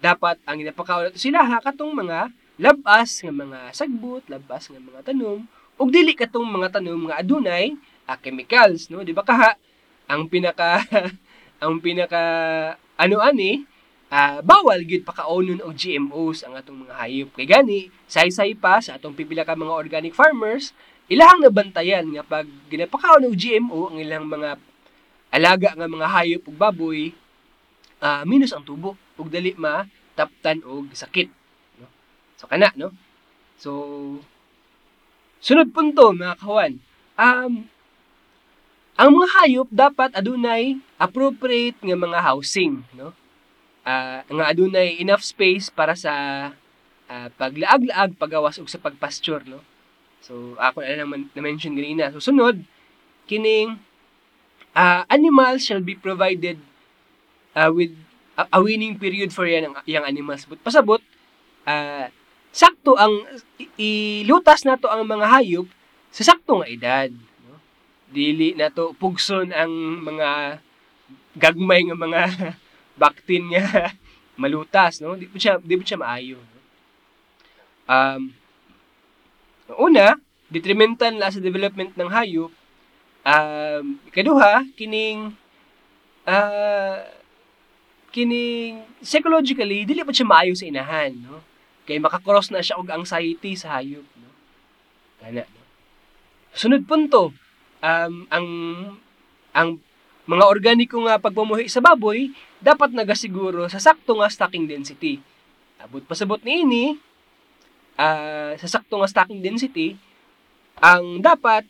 Dapat 0.00 0.40
ang 0.44 0.56
ginapakaon 0.60 1.12
nato 1.12 1.20
sila 1.20 1.44
ha 1.44 1.60
katong 1.60 1.92
mga 1.92 2.32
labas 2.60 3.24
nga 3.24 3.32
mga 3.32 3.58
sagbot, 3.72 4.24
labas 4.28 4.68
nga 4.68 4.80
mga 4.80 5.00
tanom, 5.12 5.48
ug 5.80 5.88
dili 5.88 6.12
katong 6.12 6.44
mga 6.44 6.76
tanom 6.76 7.08
nga 7.08 7.20
adunay 7.20 7.72
ah, 8.04 8.20
chemicals, 8.20 8.92
no? 8.92 9.00
Di 9.00 9.16
ba 9.16 9.24
kaha 9.24 9.56
ang 10.10 10.26
pinaka 10.26 10.82
ang 11.62 11.78
pinaka 11.78 12.22
ano 12.98 13.22
ani 13.22 13.70
ah, 14.10 14.42
bawal 14.42 14.82
gyud 14.82 15.06
pakaunon 15.06 15.62
og 15.62 15.72
GMOs 15.78 16.42
ang 16.42 16.58
atong 16.58 16.84
mga 16.84 16.94
hayop. 16.98 17.30
Kay 17.38 17.46
gani, 17.46 17.80
say-say 18.10 18.58
pa 18.58 18.82
sa 18.82 18.98
atong 18.98 19.14
pipila 19.14 19.46
ka 19.46 19.54
mga 19.54 19.70
organic 19.70 20.12
farmers, 20.12 20.74
ilahang 21.06 21.40
nabantayan 21.40 22.04
nga 22.10 22.26
pag 22.26 22.46
ginapakaon 22.66 23.30
og 23.30 23.38
GMO 23.38 23.94
ang 23.94 23.96
ilang 24.02 24.26
mga 24.26 24.58
alaga 25.30 25.70
nga 25.78 25.86
mga 25.86 26.10
hayop 26.10 26.42
ug 26.50 26.58
baboy, 26.58 27.14
ah, 28.02 28.26
minus 28.26 28.50
ang 28.50 28.66
tubo 28.66 28.98
ug 29.14 29.30
dali 29.30 29.54
ma 29.54 29.86
taptan 30.18 30.58
og 30.66 30.90
sakit. 30.90 31.30
No? 31.78 31.86
So 32.34 32.50
kana 32.50 32.74
no. 32.74 32.90
So 33.54 33.70
sunod 35.38 35.70
punto 35.70 36.10
mga 36.10 36.34
kawan. 36.42 36.82
Um, 37.14 37.69
ang 39.00 39.16
mga 39.16 39.28
hayop 39.32 39.68
dapat 39.72 40.12
adunay 40.12 40.76
appropriate 41.00 41.80
nga 41.80 41.96
mga 41.96 42.20
housing, 42.20 42.84
no? 42.92 43.16
Ah, 43.80 44.20
nga 44.28 44.52
adunay 44.52 45.00
enough 45.00 45.24
space 45.24 45.72
para 45.72 45.96
sa 45.96 46.12
ah, 47.08 47.28
paglaag-laag, 47.40 48.20
pagawas 48.20 48.60
og 48.60 48.68
sa 48.68 48.76
pagpasture, 48.76 49.48
no? 49.48 49.64
So 50.20 50.52
ako 50.60 50.84
na 50.84 51.00
naman 51.00 51.32
na-mention 51.32 51.72
ganina. 51.72 52.12
So 52.12 52.20
sunod 52.20 52.60
kining 53.24 53.80
ah, 54.76 55.08
animals 55.08 55.64
shall 55.64 55.80
be 55.80 55.96
provided 55.96 56.60
ah, 57.56 57.72
with 57.72 57.96
a, 58.36 58.44
a 58.52 58.60
winning 58.60 59.00
period 59.00 59.32
for 59.32 59.48
yan 59.48 59.72
yang 59.88 60.04
animals. 60.04 60.44
But 60.44 60.60
pasabot 60.60 61.00
ah, 61.64 62.12
sakto 62.52 63.00
ang 63.00 63.24
ilutas 63.80 64.68
nato 64.68 64.92
ang 64.92 65.08
mga 65.08 65.24
hayop 65.24 65.64
sa 66.12 66.36
sakto 66.36 66.60
nga 66.60 66.68
edad, 66.68 67.10
Dili 68.10 68.58
nato 68.58 68.90
pugson 68.98 69.54
ang 69.54 69.70
mga 70.02 70.58
gagmay 71.38 71.86
nga 71.86 71.96
mga 71.96 72.22
baktin 73.00 73.48
nga 73.54 73.94
malutas, 74.42 74.98
no? 74.98 75.14
Di 75.14 75.30
po 75.30 75.38
siya 75.38 75.62
di 75.62 75.78
po 75.78 75.84
siya 75.86 76.00
maayo. 76.00 76.42
Um, 77.90 78.34
una, 79.78 80.18
detrimental 80.50 81.14
na 81.14 81.30
sa 81.30 81.38
development 81.38 81.94
ng 81.94 82.10
hayop. 82.10 82.50
Um, 83.22 84.00
ikaduha, 84.10 84.66
kining 84.74 85.36
ah 86.24 87.04
kining 88.10 88.82
psychologically 89.00 89.86
dili 89.86 90.02
pa 90.02 90.10
siya 90.10 90.26
maayo 90.26 90.52
sa 90.58 90.66
inahan, 90.66 91.14
no? 91.14 91.38
Kay 91.86 92.02
makakross 92.02 92.50
na 92.50 92.62
siya 92.62 92.78
og 92.78 92.90
anxiety 92.90 93.54
sa 93.54 93.78
hayop, 93.78 94.02
no? 94.18 94.30
Kana, 95.22 95.46
no? 95.46 95.62
Sunod 96.50 96.82
punto, 96.90 97.30
um, 97.80 98.14
ang 98.28 98.46
ang 99.50 99.68
mga 100.28 100.44
organiko 100.46 101.02
nga 101.08 101.18
pagpamuhi 101.18 101.66
sa 101.66 101.82
baboy 101.82 102.30
dapat 102.62 102.94
nagasiguro 102.94 103.66
sa 103.66 103.82
sakto 103.82 104.14
nga 104.20 104.30
stocking 104.30 104.68
density. 104.68 105.18
Abot 105.80 106.04
pasabot 106.04 106.38
niini 106.44 106.94
ah 107.98 108.54
sa 108.56 108.78
sakto 108.78 109.00
nga 109.00 109.10
stocking 109.10 109.42
density 109.42 109.96
ang 110.80 111.20
dapat 111.20 111.66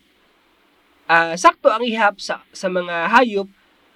ah, 1.09 1.35
sakto 1.35 1.67
ang 1.67 1.83
ihap 1.83 2.21
sa 2.21 2.45
sa 2.53 2.71
mga 2.71 3.11
hayop 3.11 3.49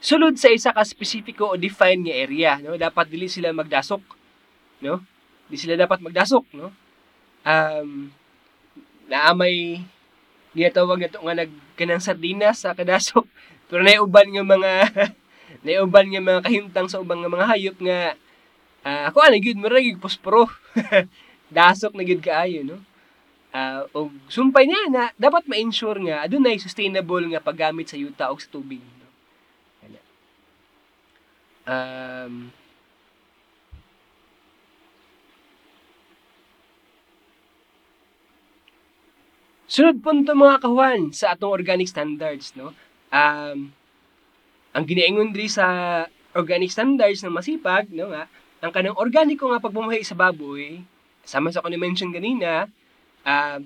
sulod 0.03 0.35
sa 0.35 0.51
isa 0.51 0.75
ka 0.75 0.83
spesifiko 0.83 1.53
o 1.53 1.59
defined 1.59 2.09
nga 2.09 2.15
area 2.15 2.51
no? 2.59 2.75
Dapat 2.75 3.07
dili 3.11 3.29
sila 3.29 3.55
magdasok 3.55 4.03
no? 4.83 5.03
Di 5.45 5.55
sila 5.55 5.77
dapat 5.77 6.01
magdasok 6.01 6.45
no? 6.57 6.73
Um 7.45 8.09
naamay 9.05 9.85
ginatawag 10.55 11.03
na 11.03 11.11
to 11.11 11.19
nga 11.19 11.35
nagkanang 11.35 12.01
sardinas 12.01 12.63
sa 12.63 12.71
kadasok 12.71 13.27
pero 13.67 13.83
naiuban 13.83 14.31
nga 14.31 14.43
mga 14.47 14.71
naiuban 15.67 16.07
nga 16.09 16.21
mga 16.23 16.41
kahimtang 16.47 16.87
sa 16.87 17.03
ubang 17.03 17.19
nga 17.21 17.29
mga 17.29 17.49
hayop 17.51 17.77
nga 17.83 18.15
ah, 18.87 19.11
ako 19.11 19.17
ana 19.19 19.37
gyud 19.37 19.59
mura 19.59 19.83
gyud 19.83 19.99
dasok 21.57 21.93
na 21.93 22.03
gyud 22.07 22.23
kaayo 22.23 22.65
no? 22.65 22.79
Ah, 23.55 23.87
og 23.95 24.11
sumpay 24.27 24.67
niya 24.67 24.91
na 24.91 25.03
dapat 25.15 25.47
ma-ensure 25.47 26.01
nga 26.09 26.27
adunay 26.27 26.59
sustainable 26.59 27.23
nga 27.31 27.43
paggamit 27.43 27.87
sa 27.87 27.99
yuta 27.99 28.31
og 28.31 28.41
sa 28.41 28.49
tubig 28.49 28.81
no? 28.81 29.07
Um 31.65 32.64
Sunod 39.75 39.99
punto 39.99 40.31
mga 40.31 40.63
kahuan 40.63 41.11
sa 41.11 41.35
atong 41.35 41.51
organic 41.51 41.91
standards 41.91 42.55
no. 42.55 42.71
Um 43.11 43.75
ang 44.71 44.87
ginaingon 44.87 45.35
diri 45.35 45.51
sa 45.51 45.67
organic 46.31 46.71
standards 46.71 47.19
ng 47.19 47.35
masipag 47.35 47.91
no 47.91 48.07
nga 48.07 48.31
ang 48.63 48.71
kanang 48.71 48.95
organiko 48.95 49.51
nga 49.51 49.59
pagmumuhay 49.59 49.99
sa 49.99 50.15
baboy 50.15 50.79
sama 51.27 51.51
sa 51.51 51.59
ko 51.59 51.67
mention 51.75 52.07
kanina 52.15 52.71
ah 53.27 53.59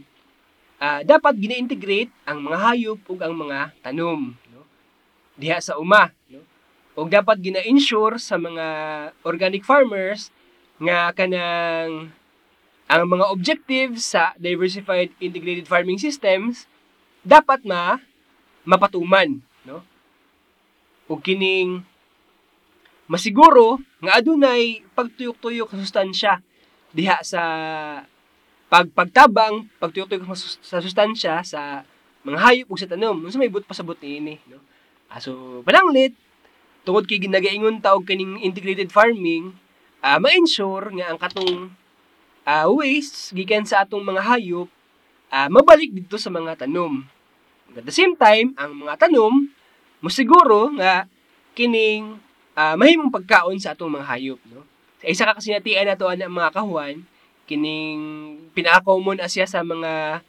ah, 0.81 1.05
dapat 1.05 1.37
gina-integrate 1.37 2.09
ang 2.25 2.41
mga 2.41 2.57
hayop 2.57 3.05
ug 3.05 3.21
ang 3.21 3.37
mga 3.37 3.69
tanom 3.85 4.33
no 4.49 4.65
diha 5.37 5.61
sa 5.61 5.77
uma 5.77 6.09
no 6.25 6.41
ug 6.97 7.05
dapat 7.05 7.37
gina-ensure 7.37 8.17
sa 8.17 8.41
mga 8.41 8.65
organic 9.21 9.61
farmers 9.61 10.33
nga 10.81 11.13
kanang 11.13 12.09
ang 12.89 13.05
mga 13.05 13.29
objectives 13.29 14.17
sa 14.17 14.33
diversified 14.41 15.13
integrated 15.21 15.69
farming 15.69 16.01
systems 16.01 16.65
dapat 17.21 17.61
ma 17.61 18.01
mapatuman 18.65 19.37
no 19.61 19.85
ug 21.05 21.21
kining 21.21 21.85
masiguro 23.05 23.77
nga 24.01 24.17
adunay 24.17 24.81
pagtuyok-tuyok 24.97 25.69
sa 25.73 25.81
sustansya 25.81 26.33
diha 26.89 27.21
sa 27.21 27.41
pag 28.69 28.85
pagtabang, 28.93 29.65
pagtuyok-tuyok 29.81 30.29
sa 30.29 30.37
sus- 30.37 30.61
sa 30.61 30.77
sustansya 30.77 31.41
sa 31.41 31.81
mga 32.21 32.37
hayop 32.37 32.67
ug 32.69 32.77
sa 32.77 32.85
tanom, 32.85 33.17
unsa 33.25 33.41
may 33.41 33.49
but 33.49 33.65
pasabot 33.65 33.97
niini, 33.97 34.37
no? 34.45 34.61
Ah, 35.09 35.17
so 35.17 35.61
pananglit 35.65 36.13
tungod 36.85 37.09
kay 37.09 37.17
ginagaingon 37.17 37.81
ta 37.81 37.97
og 37.97 38.05
kining 38.05 38.37
integrated 38.45 38.93
farming, 38.93 39.57
ah 40.05 40.21
ma-ensure 40.21 40.93
nga 41.01 41.09
ang 41.09 41.17
katong 41.17 41.73
ah, 42.49 42.65
waste 42.73 43.37
gikan 43.37 43.61
sa 43.61 43.85
atong 43.85 44.01
mga 44.01 44.25
hayop 44.25 44.65
ah, 45.29 45.45
mabalik 45.47 45.93
dito 45.93 46.17
sa 46.17 46.33
mga 46.33 46.65
tanom. 46.65 47.05
At 47.77 47.85
the 47.85 47.93
same 47.93 48.17
time, 48.17 48.57
ang 48.57 48.73
mga 48.73 49.05
tanom 49.05 49.45
mosiguro 50.01 50.73
nga 50.81 51.05
kining 51.53 52.17
ah, 52.57 52.73
mahimong 52.73 53.13
pagkaon 53.13 53.61
sa 53.61 53.77
atong 53.77 53.93
mga 53.93 54.09
hayop, 54.09 54.41
no? 54.49 54.65
Sa 54.99 55.05
isa 55.07 55.23
ka 55.23 55.37
kasinatian 55.37 55.87
nato 55.87 56.09
ana 56.09 56.27
mga 56.27 56.51
kahuan, 56.51 57.05
kining 57.47 58.35
pinaka-common 58.51 59.21
asya 59.21 59.45
sa 59.45 59.61
mga 59.63 60.25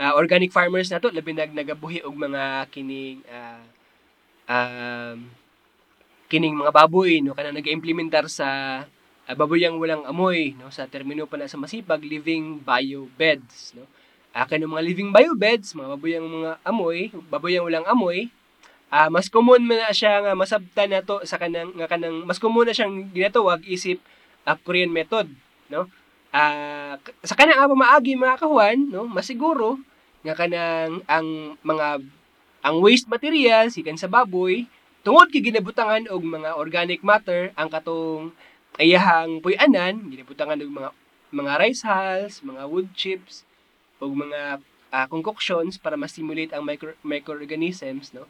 ah, 0.00 0.12
organic 0.16 0.50
farmers 0.50 0.88
nato 0.88 1.12
labi 1.12 1.36
nag 1.36 1.52
nagabuhi 1.52 2.02
og 2.02 2.16
mga 2.16 2.66
kining 2.72 3.20
ah, 3.28 3.62
um, 4.48 5.28
kining 6.28 6.56
mga 6.56 6.72
baboy 6.72 7.20
no 7.24 7.32
kanang 7.32 7.56
nag-implementar 7.56 8.28
sa 8.28 8.48
ah, 9.28 9.36
baboyang 9.36 9.76
walang 9.76 10.08
amoy 10.08 10.56
no? 10.56 10.72
Sa 10.72 10.88
termino 10.88 11.28
pa 11.28 11.36
na 11.36 11.46
sa 11.46 11.60
masipag 11.60 12.00
living 12.00 12.64
bio 12.64 13.04
beds 13.20 13.76
no? 13.76 13.84
Ah 14.32 14.48
kanang 14.48 14.72
mga 14.72 14.84
living 14.88 15.10
bio 15.12 15.36
beds 15.36 15.76
mga 15.76 15.88
baboyang 15.94 16.26
mga 16.26 16.52
amoy 16.64 17.12
baboyang 17.28 17.64
walang 17.68 17.84
amoy. 17.84 18.32
Ah 18.88 19.12
mas 19.12 19.28
common 19.28 19.60
na 19.68 19.92
siya 19.92 20.24
nga 20.24 20.32
masabtan 20.32 20.88
nato 20.88 21.20
sa 21.28 21.36
kanang 21.36 21.76
nga 21.76 21.84
kanang 21.84 22.24
mas 22.24 22.40
common 22.40 22.64
na 22.64 22.72
siyang 22.72 23.12
ginatawag 23.12 23.60
isip 23.68 24.00
ah, 24.48 24.56
Korean 24.56 24.88
method 24.88 25.28
no? 25.68 25.84
K- 27.04 27.16
sa 27.24 27.36
kanang 27.36 27.60
nga 27.60 27.68
maagi 27.68 28.16
mga 28.16 28.40
kahuan 28.40 28.88
no? 28.88 29.04
Masiguro 29.04 29.76
nga 30.24 30.32
kanang 30.32 31.04
ang 31.04 31.56
mga 31.60 32.00
ang 32.64 32.76
waste 32.82 33.06
materials 33.06 33.76
ikan 33.76 34.00
sa 34.00 34.10
baboy 34.10 34.64
tungod 35.06 35.30
kay 35.30 35.40
ginabutangan 35.40 36.10
og 36.10 36.20
mga 36.24 36.58
organic 36.58 37.00
matter 37.06 37.54
ang 37.54 37.70
katong 37.70 38.34
ayahang 38.78 39.42
puy-anan 39.42 39.98
ginabutangan 40.08 40.62
og 40.62 40.72
mga 40.72 40.90
mga 41.28 41.52
rice 41.60 41.84
hulls, 41.84 42.40
mga 42.40 42.62
wood 42.70 42.88
chips 42.96 43.44
og 44.00 44.16
mga 44.16 44.62
ah, 44.88 45.06
concoctions 45.10 45.76
para 45.76 45.98
ma-stimulate 45.98 46.56
ang 46.56 46.64
micro, 46.64 46.96
microorganisms 47.04 48.16
no? 48.16 48.24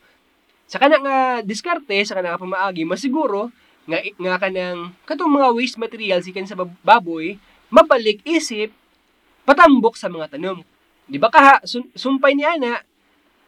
Sa 0.69 0.81
kanang 0.81 1.05
nga 1.05 1.41
diskarte 1.45 1.95
sa 2.03 2.19
kanang 2.19 2.35
nga 2.35 2.43
pamaagi 2.43 2.83
masiguro 2.83 3.53
nga 3.89 4.03
nga 4.03 4.37
kanang 4.41 4.93
katong 5.07 5.31
mga 5.31 5.49
waste 5.55 5.79
materials 5.79 6.27
ikan 6.29 6.49
sa 6.49 6.59
bab- 6.59 6.81
baboy 6.83 7.39
mabalik 7.71 8.25
isip 8.25 8.73
patambok 9.47 9.97
sa 9.97 10.11
mga 10.13 10.37
tanom. 10.37 10.61
Di 11.09 11.17
ba 11.17 11.33
kaha 11.33 11.65
sumpay 11.97 12.37
ni 12.37 12.45
ana 12.45 12.85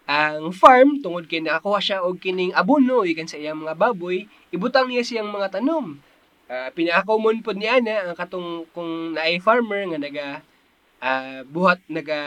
ang 0.08 0.50
farm 0.50 0.98
tungod 1.04 1.28
kay 1.28 1.44
nakakuha 1.44 1.78
siya 1.78 1.98
og 2.02 2.18
kining 2.18 2.56
abono 2.56 3.04
ikan 3.04 3.28
sa 3.28 3.38
iyang 3.38 3.62
mga 3.62 3.76
baboy 3.76 4.26
ibutang 4.50 4.90
niya 4.90 5.04
siyang 5.06 5.28
mga 5.28 5.60
tanom 5.60 6.00
uh, 6.50 6.68
pinaka-common 6.74 7.46
pod 7.46 7.54
ni 7.54 7.70
ana 7.70 8.10
ang 8.10 8.18
katong 8.18 8.66
kung 8.74 9.14
naay 9.14 9.38
farmer 9.38 9.86
nga 9.94 9.98
naga 10.02 10.28
ah, 10.98 11.40
buhat 11.46 11.78
naga 11.86 12.20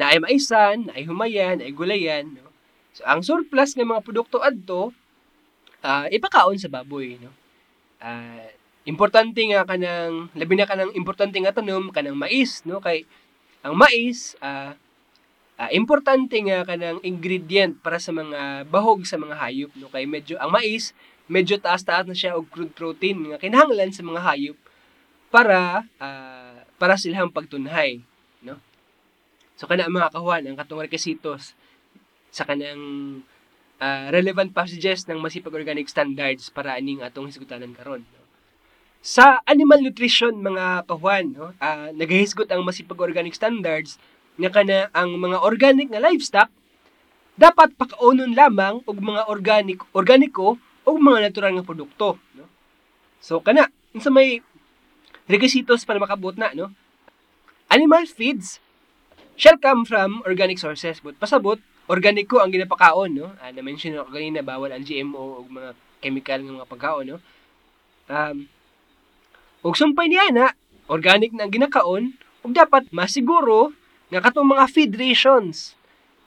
naay 0.00 0.18
maisan 0.18 0.88
naay 0.88 1.04
humayan 1.04 1.60
naay 1.60 1.70
gulayan 1.76 2.32
no? 2.32 2.48
So 2.96 3.04
ang 3.06 3.20
surplus 3.22 3.76
nga 3.76 3.86
mga 3.86 4.02
produkto 4.02 4.40
adto 4.40 4.90
ah, 5.84 6.08
ipakaon 6.08 6.56
sa 6.56 6.72
baboy 6.72 7.20
no? 7.20 7.30
Ah, 8.00 8.48
importante 8.88 9.44
nga 9.52 9.68
kanang 9.68 10.32
labi 10.32 10.54
na 10.56 10.64
kanang 10.64 10.92
importante 10.96 11.36
nga 11.36 11.52
tanom 11.52 11.92
kanang 11.92 12.16
mais 12.16 12.64
no? 12.64 12.80
Kay 12.80 13.04
ang 13.60 13.76
mais 13.76 14.34
ah 14.40 14.72
ah, 15.60 15.70
importante 15.76 16.40
nga 16.40 16.64
kanang 16.64 16.98
ingredient 17.04 17.76
para 17.84 18.00
sa 18.00 18.10
mga 18.14 18.64
bahog 18.72 19.04
sa 19.04 19.20
mga 19.20 19.36
hayop 19.36 19.72
no? 19.76 19.92
Kay 19.92 20.08
medyo 20.08 20.40
ang 20.40 20.50
mais 20.50 20.96
medyo 21.28 21.60
taas-taas 21.60 22.08
na 22.08 22.16
siya 22.16 22.34
og 22.34 22.48
crude 22.48 22.72
protein 22.72 23.20
nga 23.30 23.38
kinahanglan 23.38 23.92
sa 23.92 24.02
mga 24.02 24.24
hayop 24.24 24.58
para 25.28 25.84
ah, 26.00 26.64
para 26.80 26.96
silang 26.96 27.28
pagtunhay 27.28 28.00
no 28.40 28.56
so 29.54 29.68
kana 29.68 29.86
mga 29.92 30.08
kahuan 30.08 30.42
ang 30.48 30.56
katong 30.56 30.88
requisitos 30.88 31.52
sa 32.32 32.48
kanang 32.48 33.20
ah, 33.78 34.08
relevant 34.08 34.56
passages 34.56 35.04
ng 35.04 35.20
masipag 35.20 35.52
organic 35.52 35.86
standards 35.92 36.48
para 36.48 36.74
aning 36.80 37.04
atong 37.04 37.28
hisgutanan 37.28 37.76
karon 37.76 38.02
no? 38.02 38.24
sa 39.04 39.44
animal 39.44 39.84
nutrition 39.84 40.32
mga 40.40 40.88
kahuan 40.88 41.36
no 41.36 41.52
ah, 41.60 41.92
nagahisgot 41.92 42.48
ang 42.48 42.64
masipag 42.64 42.98
organic 43.04 43.36
standards 43.36 44.00
nga 44.40 44.48
kana 44.48 44.88
ang 44.96 45.12
mga 45.20 45.44
organic 45.44 45.92
nga 45.92 46.00
livestock 46.00 46.48
dapat 47.38 47.76
pakaunon 47.76 48.32
lamang 48.32 48.80
og 48.88 48.96
mga 48.96 49.28
organic 49.28 49.78
organiko 49.92 50.56
o 50.88 50.96
mga 50.96 51.28
natural 51.28 51.52
nga 51.52 51.68
produkto 51.68 52.16
no? 52.32 52.48
So 53.20 53.44
kana 53.44 53.68
unsa 53.92 54.08
may 54.08 54.40
requisitos 55.28 55.84
para 55.84 56.00
makabot 56.00 56.32
na 56.40 56.56
no? 56.56 56.72
Animal 57.68 58.08
feeds 58.08 58.64
shall 59.36 59.60
come 59.60 59.84
from 59.84 60.24
organic 60.24 60.56
sources 60.56 61.04
but 61.04 61.20
pasabot 61.20 61.60
organiko 61.92 62.40
ang 62.40 62.48
ginapakaon 62.48 63.12
no? 63.12 63.36
Ah, 63.36 63.52
na 63.52 63.60
mention 63.60 63.92
ko 64.00 64.08
kanina 64.08 64.40
bawal 64.40 64.72
ang 64.72 64.88
GMO 64.88 65.44
o 65.44 65.44
mga 65.44 65.76
chemical 66.00 66.40
nga 66.40 66.56
mga 66.64 66.70
pagkaon 66.72 67.04
no? 67.12 67.18
Um 68.08 68.48
ug 69.60 69.76
sumpay 69.76 70.08
niya 70.08 70.32
na 70.32 70.56
organic 70.88 71.36
na 71.36 71.44
ang 71.44 71.52
ginakaon 71.52 72.16
ug 72.40 72.52
dapat 72.56 72.88
masiguro 72.88 73.76
nga 74.08 74.24
katong 74.24 74.48
mga 74.48 74.64
feed 74.72 74.92
rations 74.96 75.76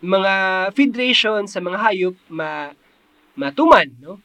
mga 0.01 0.33
feed 0.77 0.93
rations 0.93 1.49
sa 1.53 1.61
mga 1.61 1.77
hayop 1.81 2.15
ma 2.29 2.73
matuman 3.33 3.89
no 3.97 4.21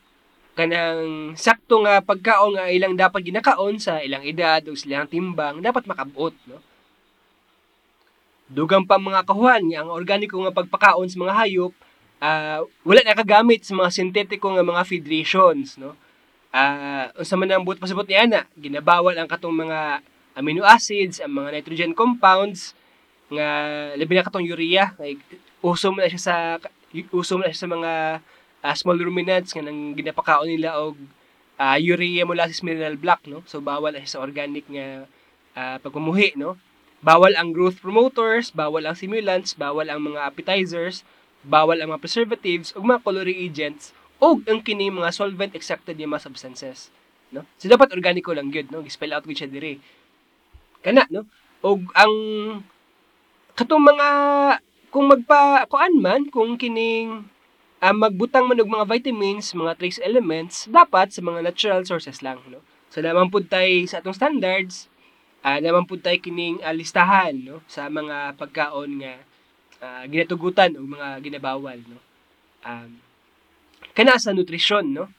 kanang 0.57 1.37
sakto 1.37 1.85
nga 1.85 2.01
pagkaon 2.01 2.57
nga 2.57 2.73
ilang 2.73 2.97
dapat 2.97 3.21
ginakaon 3.29 3.77
sa 3.77 4.01
ilang 4.01 4.25
edad 4.25 4.65
o 4.67 4.73
silang 4.73 5.05
timbang 5.05 5.61
dapat 5.61 5.85
makabot 5.85 6.33
no? 6.49 6.59
Dugang 8.47 8.89
pa 8.89 8.97
mga 8.97 9.27
kahuan 9.27 9.69
nga 9.69 9.85
ang 9.85 9.93
organiko 9.93 10.41
nga 10.41 10.55
pagpakaon 10.57 11.13
sa 11.13 11.21
mga 11.21 11.37
hayop 11.45 11.73
ah, 12.25 12.65
wala 12.89 13.05
na 13.05 13.13
kagamit 13.13 13.69
sa 13.69 13.77
mga 13.77 13.93
sintetiko 13.93 14.49
nga 14.57 14.65
mga 14.65 14.83
feed 14.89 15.05
rations 15.05 15.77
no? 15.77 15.93
Ah 16.57 17.13
unsa 17.21 17.37
man 17.37 17.53
ang 17.53 17.63
buot 17.69 17.77
pasabot 17.77 18.09
niya 18.09 18.25
na 18.25 18.41
ginabawal 18.57 19.13
ang 19.13 19.29
katong 19.29 19.53
mga 19.53 20.01
amino 20.33 20.65
acids 20.65 21.21
ang 21.21 21.37
mga 21.37 21.53
nitrogen 21.53 21.93
compounds 21.93 22.73
nga 23.29 23.49
labi 23.93 24.13
na 24.15 24.25
katong 24.27 24.47
urea. 24.47 24.95
Like 24.97 25.21
uso 25.61 25.91
na 25.93 26.07
siya 26.07 26.23
sa 26.23 26.35
uso 27.13 27.37
na 27.37 27.51
siya 27.51 27.67
sa 27.67 27.71
mga 27.71 27.93
ah, 28.67 28.75
small 28.75 28.99
ruminants 28.99 29.55
nga 29.55 29.63
nang 29.63 29.95
ginapakaon 29.95 30.51
nila 30.51 30.75
og 30.83 30.99
ah, 31.63 31.79
urea 31.79 32.27
molasses 32.27 32.67
mineral 32.67 32.99
block 32.99 33.23
no? 33.31 33.47
So 33.47 33.63
bawal 33.63 33.95
siya 34.03 34.19
sa 34.19 34.23
organic 34.27 34.67
nga 34.67 35.07
ah, 35.55 35.79
pagmumuhi 35.79 36.35
no? 36.35 36.59
Bawal 37.07 37.39
ang 37.39 37.55
growth 37.55 37.79
promoters 37.79 38.51
bawal 38.51 38.83
ang 38.83 38.99
stimulants 38.99 39.55
bawal 39.55 39.87
ang 39.87 40.03
mga 40.03 40.27
appetizers 40.27 41.07
bawal 41.47 41.79
ang 41.79 41.95
mga 41.95 42.03
preservatives 42.03 42.75
ug 42.75 42.83
mga 42.83 43.07
coloring 43.07 43.39
agents 43.39 43.95
ug 44.19 44.43
ang 44.51 44.59
kini 44.59 44.91
mga 44.91 45.15
solvent 45.15 45.55
extracted 45.55 45.95
yung 46.03 46.11
mga 46.11 46.27
substances 46.27 46.91
no? 47.31 47.47
So 47.63 47.71
dapat 47.71 47.95
organiko 47.95 48.35
lang 48.35 48.51
gyud 48.51 48.75
no? 48.75 48.83
Spell 48.91 49.15
out 49.15 49.23
gyud 49.23 49.39
siya 49.39 49.47
diri 49.47 49.79
kana 50.83 51.07
no? 51.07 51.23
Ug 51.63 51.87
ang 51.95 52.15
katong 53.55 53.85
mga 53.87 54.09
kung 54.91 55.07
magpa 55.13 55.69
kuan 55.71 55.95
man 56.01 56.27
kung 56.33 56.59
kining 56.59 57.29
ah, 57.81 57.93
magbutang 57.93 58.49
man 58.49 58.61
og 58.61 58.71
mga 58.73 58.89
vitamins, 58.89 59.53
mga 59.53 59.77
trace 59.77 60.01
elements 60.01 60.65
dapat 60.69 61.13
sa 61.13 61.21
mga 61.21 61.45
natural 61.45 61.83
sources 61.85 62.25
lang 62.25 62.41
no. 62.49 62.65
So 62.89 63.05
naman 63.05 63.29
pud 63.29 63.53
tay 63.53 63.85
sa 63.85 64.01
atong 64.01 64.17
standards, 64.17 64.89
ah 65.45 65.61
naman 65.61 65.85
pud 65.85 66.01
tay 66.01 66.17
kining 66.17 66.63
ah, 66.65 66.73
listahan 66.73 67.37
no 67.37 67.61
sa 67.69 67.89
mga 67.93 68.37
pagkaon 68.41 68.91
nga 69.05 69.15
ah, 69.85 70.05
ginatugutan 70.09 70.73
o 70.81 70.87
mga 70.89 71.21
ginabawal 71.21 71.79
no. 71.85 72.01
Um, 72.65 72.99
kana 73.93 74.17
sa 74.17 74.33
nutrisyon 74.33 74.97
no. 74.97 75.13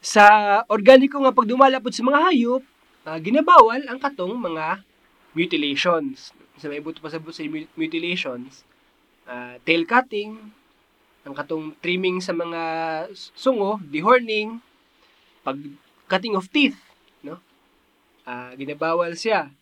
Sa 0.00 0.24
organiko 0.72 1.20
nga 1.20 1.36
pagdumala 1.36 1.78
pud 1.78 1.92
sa 1.94 2.02
mga 2.02 2.20
hayop, 2.30 2.62
ah, 3.06 3.20
ginabawal 3.22 3.86
ang 3.86 4.00
katong 4.02 4.34
mga 4.34 4.82
mutilations. 5.38 6.34
Sa 6.58 6.66
may 6.68 6.82
buto 6.82 7.00
pa 7.00 7.08
sa 7.08 7.22
sa 7.22 7.42
mu- 7.46 7.72
mutilations, 7.78 8.66
ah, 9.30 9.56
tail 9.62 9.86
cutting, 9.86 10.50
ang 11.30 11.38
katong 11.38 11.78
trimming 11.78 12.18
sa 12.18 12.34
mga 12.34 12.62
sungo, 13.14 13.78
dehorning, 13.86 14.58
pag 15.46 15.54
cutting 16.10 16.34
of 16.34 16.50
teeth, 16.50 16.74
no? 17.22 17.38
Ah, 18.26 18.50
ginabawal 18.58 19.14
siya. 19.14 19.54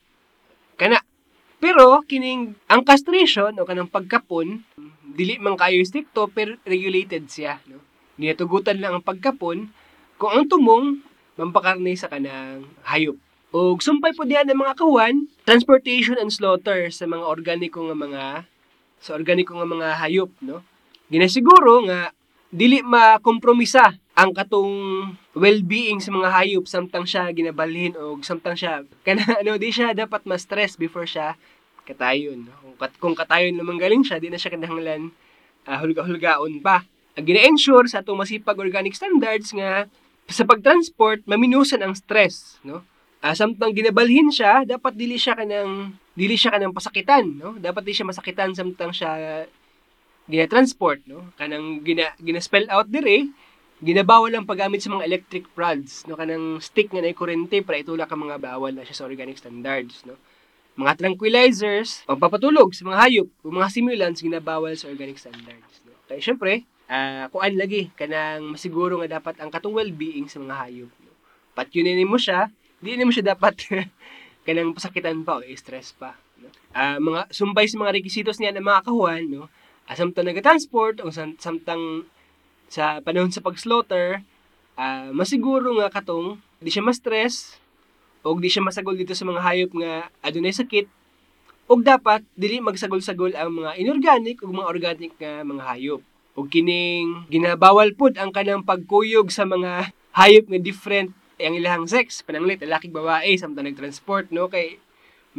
Kana. 0.81 1.05
Pero 1.61 2.01
kining 2.09 2.57
ang 2.71 2.87
castration 2.87 3.53
o 3.61 3.69
kanang 3.69 3.93
pagkapon, 3.93 4.65
dili 5.05 5.37
man 5.37 5.59
kayo 5.61 5.77
stricto 5.85 6.25
pero 6.33 6.57
regulated 6.65 7.29
siya, 7.29 7.61
no? 7.69 7.85
Niyatugutan 8.17 8.81
lang 8.81 8.97
ang 8.97 9.05
pagkapon 9.05 9.69
kung 10.17 10.33
ang 10.33 10.49
tumong 10.49 11.05
mampakarne 11.37 11.93
sa 11.95 12.09
kanang 12.09 12.65
hayop. 12.89 13.21
O 13.53 13.77
sumpay 13.77 14.17
po 14.17 14.25
diyan 14.25 14.49
ng 14.49 14.61
mga 14.61 14.75
kawan, 14.81 15.29
transportation 15.45 16.17
and 16.17 16.33
slaughter 16.33 16.89
sa 16.89 17.05
mga 17.05 17.25
organiko 17.29 17.85
nga 17.85 17.97
mga 17.97 18.23
sa 18.99 19.15
organiko 19.15 19.53
nga 19.55 19.69
mga 19.69 19.89
hayop, 20.01 20.33
no? 20.41 20.65
Ginasiguro 21.09 21.89
nga 21.89 22.13
dili 22.53 22.85
makompromisa 22.85 23.97
ang 24.13 24.37
katong 24.37 24.73
well-being 25.33 26.01
sa 26.05 26.13
mga 26.13 26.29
hayop. 26.29 26.65
Samtang 26.69 27.09
siya 27.09 27.33
ginabalhin 27.33 27.97
o 27.97 28.21
samtang 28.21 28.57
siya 28.57 28.85
kana 29.05 29.25
ano 29.41 29.57
di 29.57 29.73
siya 29.73 29.97
dapat 29.97 30.29
ma-stress 30.29 30.77
before 30.77 31.09
siya 31.09 31.37
katayon 31.89 32.45
kung, 32.45 32.77
kat, 32.77 32.93
kung 33.01 33.15
katayon 33.17 33.57
naman 33.57 33.81
galing 33.81 34.05
siya 34.05 34.21
di 34.21 34.29
na 34.29 34.37
siya 34.37 34.53
kinahanglan 34.53 35.09
ah, 35.65 35.81
hulga-hulgaon 35.81 36.61
pa. 36.61 36.85
Ang 37.17 37.25
gina-ensure 37.25 37.89
sa 37.89 38.05
atong 38.05 38.21
masipag 38.21 38.61
organic 38.61 38.93
standards 38.93 39.57
nga 39.57 39.89
sa 40.29 40.45
pagtransport 40.45 41.25
maminusan 41.25 41.81
ang 41.81 41.97
stress 41.97 42.61
no? 42.61 42.85
Ah, 43.25 43.33
samtang 43.33 43.73
ginabalhin 43.73 44.29
siya 44.29 44.69
dapat 44.69 44.93
dili 44.93 45.17
siya 45.17 45.35
kanang 45.41 45.97
dili 46.13 46.37
siya 46.37 46.53
kanang 46.53 46.77
pasakitan 46.77 47.25
no? 47.41 47.57
Dapat 47.57 47.81
di 47.81 47.97
siya 47.97 48.05
masakitan 48.05 48.53
samtang 48.53 48.93
siya 48.93 49.49
gina-transport 50.29 51.09
no? 51.09 51.33
Kanang 51.41 51.81
gina 51.83 52.13
gina-spell 52.21 52.69
out 52.69 52.87
dire 52.93 53.33
ginabawal 53.81 54.29
ang 54.35 54.45
paggamit 54.45 54.85
sa 54.85 54.93
mga 54.93 55.09
electric 55.09 55.49
rods 55.57 56.05
no? 56.05 56.15
Kanang 56.15 56.61
stick 56.61 56.93
nga 56.93 57.01
nay 57.01 57.17
kurente 57.17 57.65
para 57.65 57.81
itulak 57.81 58.13
ang 58.13 58.29
mga 58.29 58.39
bawal 58.39 58.77
na 58.77 58.85
siya 58.85 59.03
sa 59.03 59.09
organic 59.09 59.41
standards 59.41 60.05
no? 60.05 60.21
Mga 60.79 61.01
tranquilizers 61.01 62.05
pagpapatulog 62.07 62.71
sa 62.77 62.87
mga 62.87 63.01
hayop 63.09 63.29
o 63.43 63.51
mga 63.51 63.73
stimulants 63.73 64.21
ginabawal 64.23 64.77
sa 64.77 64.93
organic 64.93 65.17
standards 65.17 65.81
no? 65.89 65.97
Kaya 66.07 66.21
syempre 66.21 66.69
ah 66.89 67.33
kuan 67.33 67.57
lagi 67.57 67.89
kanang 67.97 68.57
masiguro 68.57 69.01
nga 69.01 69.21
dapat 69.21 69.41
ang 69.41 69.49
katong 69.49 69.77
well-being 69.81 70.29
sa 70.29 70.45
mga 70.45 70.55
hayop 70.55 70.93
no? 70.93 71.13
Patyunin 71.57 72.05
mo 72.05 72.21
siya 72.21 72.53
di 72.79 72.95
mo 73.01 73.11
siya 73.11 73.33
dapat 73.33 73.65
kanang 74.47 74.77
pasakitan 74.77 75.25
pa 75.25 75.41
o 75.41 75.43
stress 75.57 75.97
pa 75.97 76.13
no? 76.45 76.53
Ah 76.77 77.01
mga 77.01 77.33
sumbay 77.33 77.65
sa 77.65 77.81
mga 77.81 77.97
requisitos 77.97 78.37
niya 78.37 78.53
ng 78.53 78.67
mga 78.69 78.85
kahuan 78.85 79.25
no 79.25 79.49
ah, 79.89 79.97
samtang 79.97 80.29
nag-transport 80.29 81.01
o 81.01 81.09
sam- 81.09 81.41
samtang 81.41 82.05
sa 82.69 83.01
panahon 83.01 83.33
sa 83.33 83.41
pag-slaughter, 83.41 84.21
ah, 84.77 85.09
masiguro 85.17 85.73
nga 85.81 85.89
katong 85.89 86.37
di 86.61 86.69
siya 86.69 86.85
ma-stress 86.85 87.57
o 88.21 88.37
di 88.37 88.53
siya 88.53 88.61
masagol 88.61 88.99
dito 88.99 89.17
sa 89.17 89.25
mga 89.25 89.41
hayop 89.41 89.73
nga 89.81 90.13
adunay 90.21 90.53
sakit 90.53 90.87
o 91.69 91.77
dapat 91.81 92.25
dili 92.33 92.61
magsagol-sagol 92.65 93.37
ang 93.37 93.65
mga 93.65 93.77
inorganic 93.81 94.41
o 94.41 94.49
mga 94.49 94.69
organic 94.69 95.13
nga 95.21 95.45
mga 95.45 95.65
hayop. 95.69 96.01
O 96.33 96.49
kining 96.49 97.29
ginabawal 97.29 97.93
pud 97.93 98.17
ang 98.17 98.33
kanang 98.33 98.65
pagkuyog 98.65 99.29
sa 99.29 99.45
mga 99.45 99.93
hayop 100.17 100.49
nga 100.49 100.61
different 100.61 101.11
ang 101.39 101.55
ilahang 101.55 101.87
sex, 101.87 102.27
pananglit, 102.27 102.59
lalaki 102.59 102.91
babae, 102.91 103.39
samtang 103.39 103.71
nag-transport, 103.71 104.35
no? 104.35 104.51
Kay 104.51 104.83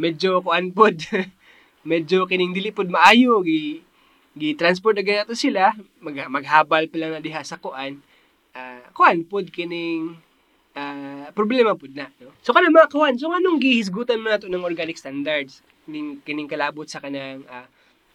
medyo 0.00 0.40
kuan 0.40 0.72
pud, 0.72 0.96
medyo 1.90 2.24
kining 2.24 2.56
dili 2.56 2.72
pud 2.72 2.88
maayo, 2.88 3.44
gi, 3.44 3.84
gi-transport 4.36 4.94
na 4.98 5.04
ganito 5.04 5.34
sila, 5.34 5.74
mag, 5.98 6.14
maghabal 6.30 6.86
pa 6.86 6.96
lang 6.98 7.18
na 7.18 7.22
diha 7.22 7.42
sa 7.42 7.58
kuan, 7.58 7.98
ah 8.54 8.82
kuan 8.94 9.22
pud 9.26 9.50
kining 9.50 10.18
ah, 10.74 11.30
problema 11.34 11.74
pud 11.74 11.94
na, 11.94 12.10
no? 12.22 12.34
So 12.42 12.54
kana 12.54 12.70
mga 12.70 12.90
kuan, 12.90 13.18
so 13.18 13.30
anong 13.30 13.58
gihisgutan 13.58 14.22
mo 14.22 14.30
nato 14.30 14.46
ng 14.46 14.62
organic 14.62 14.98
standards? 14.98 15.62
Kining, 15.86 16.22
kining 16.22 16.50
kalabot 16.50 16.86
sa 16.86 17.02
kanang 17.02 17.42
ah, 17.50 17.66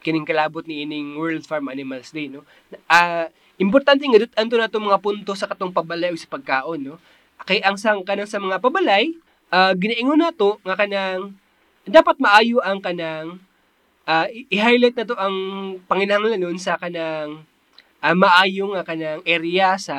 kining 0.05 0.27
kalabot 0.27 0.63
ni 0.69 0.85
ining 0.85 1.17
World 1.17 1.43
Farm 1.43 1.67
Animals 1.67 2.15
Day, 2.15 2.31
no? 2.31 2.47
Ah, 2.87 3.27
importante 3.59 4.03
nga 4.07 4.19
dut 4.21 4.33
anto 4.39 4.55
nato 4.55 4.79
mga 4.79 4.99
punto 5.03 5.31
sa 5.35 5.47
katong 5.51 5.75
pabalay 5.75 6.15
sa 6.15 6.31
pagkaon, 6.31 6.79
no? 6.79 6.97
kay 7.43 7.59
ang 7.59 7.75
sang 7.75 7.99
kanang 8.07 8.29
sa 8.29 8.39
mga 8.39 8.63
pabalay 8.63 9.11
uh, 9.51 9.75
ginaingon 9.75 10.23
nato 10.23 10.55
nga 10.63 10.79
kanang 10.79 11.35
dapat 11.83 12.15
maayo 12.23 12.63
ang 12.63 12.79
kanang 12.79 13.43
uh, 14.05 14.27
i-highlight 14.53 14.95
na 14.95 15.05
to 15.05 15.17
ang 15.17 15.35
panginahanglan 15.89 16.39
nun 16.39 16.57
sa 16.61 16.77
kanang 16.77 17.43
uh, 17.99 18.15
maayo 18.15 18.71
nga 18.73 18.85
kanang 18.85 19.21
area 19.25 19.75
sa 19.81 19.97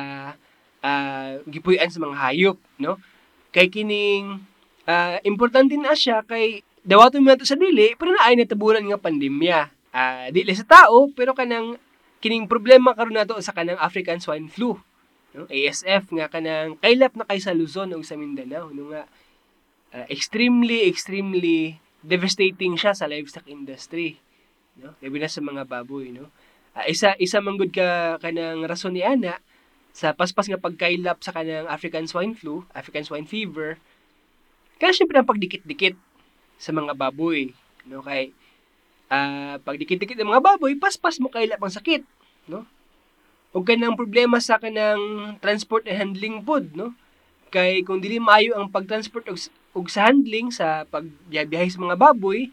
uh, 0.83 1.31
gipuy-an 1.51 1.91
sa 1.91 2.03
mga 2.03 2.17
hayop 2.17 2.59
no? 2.79 2.99
Kay 3.51 3.71
kining 3.71 4.43
uh, 4.87 5.17
importante 5.27 5.75
na 5.75 5.93
siya 5.93 6.23
kay 6.23 6.63
dawaton 6.87 7.23
mo 7.27 7.35
sa 7.43 7.59
dili 7.59 7.99
pero 7.99 8.15
naay 8.15 8.39
natabunan 8.39 8.85
nga 8.87 8.99
pandemya. 9.03 9.61
Uh, 9.97 10.29
dili 10.31 10.53
sa 10.55 10.67
tao 10.67 11.11
pero 11.11 11.35
kanang 11.35 11.81
kining 12.23 12.47
problema 12.47 12.95
karon 12.95 13.17
nato 13.17 13.37
sa 13.43 13.53
kanang 13.53 13.81
African 13.81 14.23
swine 14.23 14.49
flu 14.49 14.79
no? 15.37 15.45
ASF 15.51 16.13
nga 16.15 16.27
kanang 16.33 16.79
kaylap 16.81 17.13
na 17.19 17.29
kay 17.29 17.41
sa 17.43 17.53
Luzon 17.53 17.93
ug 17.93 18.07
sa 18.07 18.17
Mindanao 18.17 18.71
no 18.73 18.93
nga 18.93 19.05
uh, 19.97 20.07
extremely, 20.13 20.85
extremely 20.89 21.81
devastating 22.07 22.79
siya 22.79 22.95
sa 22.95 23.11
livestock 23.11 23.51
industry. 23.51 24.23
No? 24.79 24.95
Labi 25.03 25.19
na 25.19 25.27
sa 25.27 25.43
mga 25.43 25.67
baboy. 25.67 26.15
No? 26.15 26.31
Uh, 26.73 26.87
isa, 26.87 27.19
isa 27.19 27.43
manggod 27.43 27.75
ka 27.75 28.23
kanang 28.23 28.63
rason 28.63 28.95
ni 28.95 29.03
Ana 29.03 29.43
sa 29.91 30.15
paspas 30.15 30.47
nga 30.47 30.61
pagkailap 30.61 31.19
sa 31.25 31.35
kanang 31.35 31.67
African 31.67 32.07
swine 32.07 32.37
flu, 32.37 32.63
African 32.77 33.03
swine 33.03 33.25
fever, 33.25 33.81
kaya 34.77 34.93
syempre 34.93 35.17
ang 35.17 35.25
pagdikit-dikit 35.25 35.97
sa 36.61 36.71
mga 36.71 36.93
baboy. 36.93 37.57
No? 37.89 38.05
Kay, 38.05 38.37
uh, 39.09 39.57
pagdikit-dikit 39.65 40.21
ng 40.21 40.29
mga 40.29 40.45
baboy, 40.45 40.77
paspas 40.77 41.17
mo 41.17 41.33
kailap 41.33 41.59
ang 41.65 41.73
sakit. 41.73 42.05
No? 42.45 42.69
O 43.57 43.65
kanang 43.65 43.97
problema 43.97 44.37
sa 44.37 44.61
kanang 44.61 45.37
transport 45.41 45.89
and 45.89 45.97
handling 45.97 46.45
food, 46.45 46.77
no? 46.77 46.93
Kay 47.49 47.81
kung 47.89 48.05
dili 48.05 48.21
maayo 48.21 48.53
ang 48.53 48.69
pagtransport 48.69 49.33
og 49.33 49.41
ug 49.77 49.93
sa 49.93 50.09
handling 50.09 50.49
sa 50.49 50.89
pagbiyahe 50.89 51.69
sa 51.69 51.85
mga 51.85 52.01
baboy, 52.01 52.49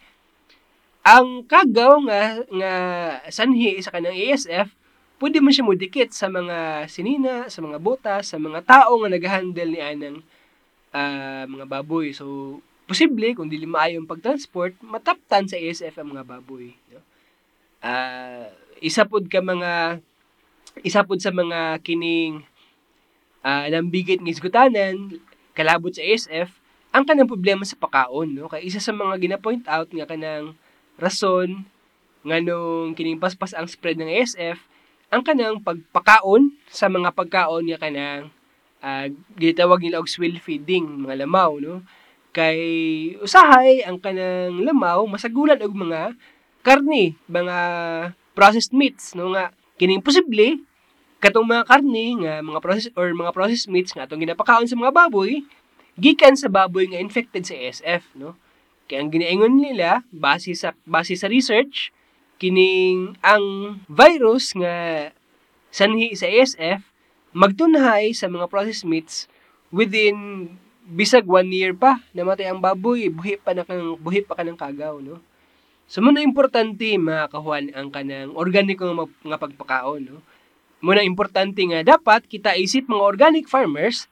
ang 1.04 1.48
kagaw 1.48 2.04
nga 2.08 2.44
nga 2.48 2.74
sanhi 3.32 3.80
sa 3.80 3.96
kanang 3.96 4.16
ASF 4.16 4.72
pwede 5.24 5.40
man 5.40 5.56
siya 5.56 5.64
modikit 5.64 6.10
sa 6.12 6.28
mga 6.28 6.84
sinina, 6.92 7.48
sa 7.48 7.64
mga 7.64 7.80
botas, 7.80 8.28
sa 8.28 8.36
mga 8.36 8.60
tao 8.68 9.00
nga 9.00 9.08
nagahandle 9.08 9.72
ni 9.72 9.80
anang 9.80 10.20
uh, 10.92 11.48
mga 11.48 11.64
baboy. 11.64 12.12
So 12.12 12.60
posible 12.84 13.32
kung 13.32 13.48
dili 13.48 13.64
maayo 13.64 14.04
ang 14.04 14.10
pagtransport, 14.12 14.76
mataptan 14.84 15.48
sa 15.48 15.56
ASF 15.56 15.96
ang 15.96 16.12
mga 16.12 16.28
baboy. 16.28 16.76
No? 16.92 17.00
Uh, 17.80 18.52
isa 18.84 19.08
pod 19.08 19.28
ka 19.32 19.40
mga 19.40 20.04
isa 20.84 21.08
pod 21.08 21.24
sa 21.24 21.32
mga 21.32 21.80
kining 21.84 22.44
uh, 23.48 23.68
lambigit 23.72 24.20
ng 24.20 24.32
isgutanan 24.32 25.20
kalabot 25.56 25.92
sa 25.96 26.04
ASF 26.04 26.63
ang 26.94 27.04
kanang 27.10 27.26
problema 27.26 27.66
sa 27.66 27.74
pakaon 27.74 28.38
no? 28.38 28.46
Kay 28.46 28.70
isa 28.70 28.78
sa 28.78 28.94
mga 28.94 29.18
gina-point 29.18 29.66
out 29.66 29.90
nga 29.90 30.06
kanang 30.06 30.54
rason 31.02 31.66
nganong 32.22 32.94
kining 32.94 33.18
paspas 33.18 33.58
ang 33.58 33.66
spread 33.66 33.98
ng 33.98 34.08
ASF 34.08 34.62
ang 35.10 35.26
kanang 35.26 35.58
pagpakaon 35.60 36.54
sa 36.70 36.86
mga 36.88 37.10
pagkaon 37.18 37.66
nga 37.74 37.82
kanang 37.82 38.30
uh, 38.86 39.10
gitawag 39.34 39.82
nila 39.82 39.98
og 39.98 40.10
swill 40.10 40.38
feeding 40.38 40.86
mga 41.02 41.26
lamaw 41.26 41.58
no? 41.58 41.82
Kay 42.30 42.62
usahay 43.22 43.82
ang 43.82 43.98
kanang 43.98 44.62
lamaw 44.62 45.02
masagulan 45.10 45.58
og 45.66 45.74
mga 45.74 46.14
karne 46.62 47.18
mga 47.26 47.58
processed 48.38 48.74
meats 48.74 49.18
no? 49.18 49.34
Nga 49.34 49.50
kining 49.82 50.06
posible 50.06 50.62
katong 51.18 51.50
mga 51.50 51.66
karne 51.66 52.06
nga 52.22 52.34
mga 52.46 52.60
processed 52.62 52.94
or 52.94 53.10
mga 53.10 53.34
processed 53.34 53.66
meats 53.66 53.98
nga 53.98 54.06
atong 54.06 54.22
ginapakaon 54.22 54.70
sa 54.70 54.78
mga 54.78 54.94
baboy 54.94 55.42
gikan 55.98 56.34
sa 56.34 56.50
baboy 56.50 56.90
nga 56.90 57.02
infected 57.02 57.46
sa 57.46 57.56
ASF, 57.58 58.18
no? 58.18 58.38
Kaya 58.90 59.06
ang 59.06 59.10
ginaingon 59.14 59.58
nila 59.58 60.04
base 60.12 60.52
sa 60.54 60.76
base 60.84 61.16
sa 61.16 61.32
research 61.32 61.96
kining 62.42 63.16
ang 63.24 63.80
virus 63.88 64.52
nga 64.58 65.08
sanhi 65.72 66.12
sa 66.14 66.28
ASF 66.28 66.84
magtunhay 67.34 68.14
sa 68.14 68.28
mga 68.30 68.46
processed 68.52 68.86
meats 68.86 69.26
within 69.74 70.52
bisag 70.86 71.26
one 71.26 71.50
year 71.50 71.74
pa. 71.74 72.04
Namatay 72.14 72.52
ang 72.52 72.62
baboy 72.62 73.10
buhi 73.10 73.40
pa 73.40 73.56
na 73.56 73.64
kang 73.64 73.98
buhi 73.98 74.22
pa 74.22 74.38
kanang 74.38 74.60
kagaw 74.60 75.00
no? 75.00 75.24
So 75.88 76.04
muna 76.04 76.20
importante 76.20 76.86
mga 77.00 77.32
kahuan 77.32 77.72
ang 77.74 77.90
kanang 77.90 78.36
organiko 78.36 78.86
nga, 78.86 79.06
nga 79.34 79.38
pagpakaon 79.40 80.02
no? 80.06 80.20
Muna 80.84 81.00
importante 81.00 81.64
nga 81.64 81.82
dapat 81.82 82.28
kita 82.28 82.60
isip 82.60 82.92
mga 82.92 83.04
organic 83.04 83.48
farmers 83.48 84.12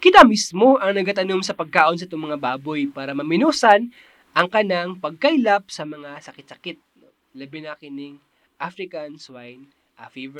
kita 0.00 0.22
mismo 0.22 0.76
ang 0.76 0.92
nagatanom 0.94 1.40
sa 1.40 1.56
pagkaon 1.56 1.96
sa 1.96 2.06
itong 2.06 2.30
mga 2.30 2.38
baboy 2.40 2.88
para 2.88 3.16
maminusan 3.16 3.88
ang 4.36 4.46
kanang 4.52 5.00
pagkailap 5.00 5.72
sa 5.72 5.88
mga 5.88 6.20
sakit-sakit. 6.20 6.76
Labi 7.36 7.58
na 7.64 7.76
kining 7.76 8.20
African 8.60 9.16
swine. 9.16 9.68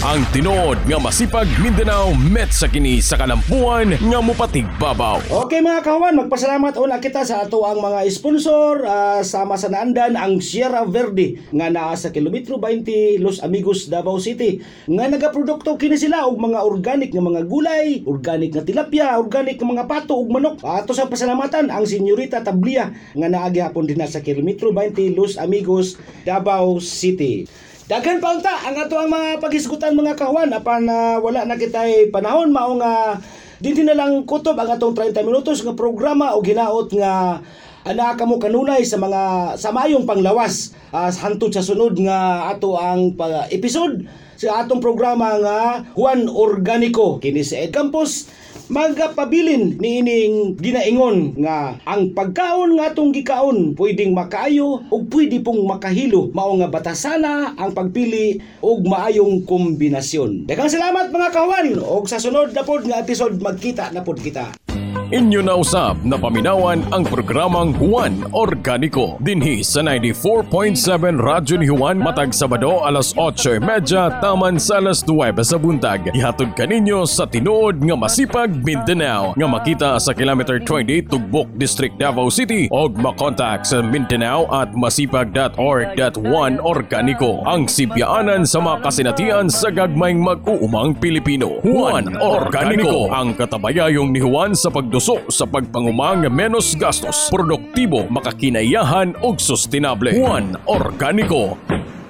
Ang 0.04 0.20
tinuod 0.36 0.84
nga 0.84 1.00
masipag 1.00 1.48
Mindanao 1.64 2.12
met 2.12 2.52
sa 2.52 2.68
kini 2.68 3.00
sa 3.00 3.16
kalampuan 3.16 3.96
nga 3.96 4.20
mupatig 4.20 4.68
babaw. 4.76 5.16
Okay 5.32 5.64
mga 5.64 5.80
kawan, 5.80 6.12
magpasalamat 6.12 6.76
una 6.76 7.00
kita 7.00 7.24
sa 7.24 7.40
ato 7.40 7.64
ang 7.64 7.80
mga 7.80 8.04
sponsor 8.12 8.84
uh, 8.84 9.24
sama 9.24 9.56
sa 9.56 9.72
naandan 9.72 10.12
ang 10.12 10.44
Sierra 10.44 10.84
Verde 10.84 11.40
nga 11.56 11.72
naa 11.72 11.96
sa 11.96 12.12
kilometro 12.12 12.60
20 12.60 13.16
Los 13.24 13.40
Amigos 13.40 13.88
Davao 13.88 14.20
City 14.20 14.60
nga 14.92 15.08
nagaprodukto 15.08 15.80
kini 15.80 15.96
sila 15.96 16.28
og 16.28 16.36
mga 16.36 16.60
organic 16.60 17.16
nga 17.16 17.24
mga 17.24 17.48
gulay, 17.48 18.04
organic 18.04 18.52
nga 18.52 18.60
tilapia, 18.60 19.16
organic 19.16 19.56
nga 19.56 19.72
mga 19.72 19.88
pato 19.88 20.20
ug 20.20 20.36
manok. 20.36 20.60
Ato 20.68 20.92
sa 20.92 21.08
pasalamatan 21.08 21.72
ang 21.72 21.88
Senyorita 21.88 22.44
Tablia 22.44 22.92
nga 22.92 23.28
naa 23.32 23.48
gihapon 23.48 23.88
din 23.88 24.04
sa 24.04 24.20
kilometro 24.20 24.68
20 24.68 25.16
Los 25.16 25.40
Amigos 25.40 25.96
Davao 26.28 26.76
City. 26.76 27.48
Daghan 27.87 28.18
pa 28.18 28.35
unta 28.35 28.51
ang 28.66 28.75
ato 28.83 28.99
ang 28.99 29.07
mga 29.07 29.38
paghisgutan 29.38 29.94
mga 29.94 30.18
kahuan 30.18 30.51
apan 30.51 30.90
uh, 30.90 31.22
wala 31.22 31.46
na 31.46 31.55
kitay 31.55 32.11
panahon. 32.11 32.51
Mao 32.51 32.75
nga 32.83 33.14
dinhi 33.62 33.87
na 33.87 33.94
lang 33.94 34.27
kutob 34.27 34.59
ang 34.59 34.75
atong 34.75 34.90
30 34.90 35.22
minutos 35.22 35.62
nga 35.62 35.70
programa 35.70 36.35
o 36.35 36.42
ginaot 36.42 36.90
nga 36.90 37.38
ana 37.87 38.18
kamo 38.18 38.42
kanunay 38.42 38.83
sa 38.83 38.99
mga 38.99 39.55
samayong 39.55 40.03
panglawas 40.03 40.75
uh, 40.90 41.07
hantod 41.14 41.55
sa 41.55 41.62
sunod 41.62 41.94
nga 42.03 42.51
ato 42.51 42.75
ang 42.75 43.14
uh, 43.22 43.46
episode 43.55 44.03
sa 44.37 44.62
atong 44.62 44.85
programa 44.85 45.40
nga 45.40 45.61
Juan 45.96 46.29
Organico 46.29 47.16
kini 47.16 47.40
sa 47.40 47.61
Ed 47.64 47.72
Campus 47.72 48.29
magapabilin 48.66 49.79
ni 49.79 50.03
ining 50.03 50.59
ginaingon 50.59 51.38
nga 51.38 51.79
ang 51.87 52.11
pagkaon 52.11 52.75
nga 52.77 52.90
atong 52.90 53.14
gikaon 53.14 53.79
pwedeng 53.79 54.11
makaayo 54.11 54.83
ug 54.90 55.07
pwede 55.14 55.38
pong 55.38 55.62
makahilo 55.64 56.35
mao 56.35 56.51
nga 56.59 56.66
batasana 56.66 57.55
ang 57.55 57.70
pagpili 57.70 58.42
og 58.61 58.83
maayong 58.83 59.46
kombinasyon. 59.46 60.51
Daghang 60.51 60.72
salamat 60.72 61.14
mga 61.14 61.31
kawan 61.31 61.79
og 61.79 62.11
sa 62.11 62.18
sunod 62.18 62.51
na 62.51 62.66
pod 62.66 62.83
nga 62.83 62.99
episode 62.99 63.38
magkita 63.38 63.94
na 63.94 64.03
pod 64.03 64.18
kita. 64.18 64.65
Inyo 65.06 65.38
na 65.38 65.54
usab 65.54 66.02
na 66.02 66.18
paminawan 66.18 66.82
ang 66.90 67.06
programang 67.06 67.70
Juan 67.78 68.26
Organico 68.34 69.14
dinhi 69.22 69.62
sa 69.62 69.78
94.7 69.78 70.74
Radyo 71.22 71.62
ni 71.62 71.70
Juan 71.70 72.02
matag 72.02 72.34
Sabado 72.34 72.82
alas 72.82 73.14
8:30 73.14 74.18
taman 74.18 74.58
sa 74.58 74.82
alas 74.82 75.06
9 75.06 75.46
sa 75.46 75.62
buntag. 75.62 76.10
Ihatod 76.10 76.58
kaninyo 76.58 77.06
sa 77.06 77.22
tinuod 77.22 77.86
nga 77.86 77.94
masipag 77.94 78.50
Mindanao 78.66 79.30
nga 79.38 79.46
makita 79.46 79.94
sa 80.02 80.10
kilometer 80.10 80.58
20 80.58 81.06
Tugbok 81.06 81.54
District 81.54 81.94
Davao 81.94 82.26
City 82.26 82.66
og 82.74 82.98
makontak 82.98 83.62
sa 83.62 83.86
Mindanao 83.86 84.50
at 84.50 84.74
masipag.org.1 84.74 86.58
Organico 86.66 87.46
ang 87.46 87.70
sibyaanan 87.70 88.42
sa 88.42 88.58
mga 88.58 88.82
kasinatian 88.82 89.46
sa 89.54 89.70
gagmayng 89.70 90.18
mag-uumang 90.18 90.98
Pilipino. 90.98 91.62
Juan 91.62 92.10
Organico 92.18 93.06
ang 93.14 93.38
katabayayong 93.38 94.10
ni 94.10 94.18
Juan 94.18 94.50
sa 94.58 94.66
pag 94.66 94.95
duso 94.96 95.20
sa 95.28 95.44
pagpangumang 95.44 96.24
menos 96.32 96.72
gastos, 96.72 97.28
produktibo, 97.28 98.09
makakinayahan 98.09 99.12
ug 99.20 99.37
sustainable. 99.37 100.09
Juan 100.16 100.56
Organico. 100.64 101.61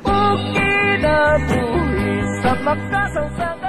Okay 0.07 1.03
sa 2.47 2.55
makasawsagan 2.63 3.66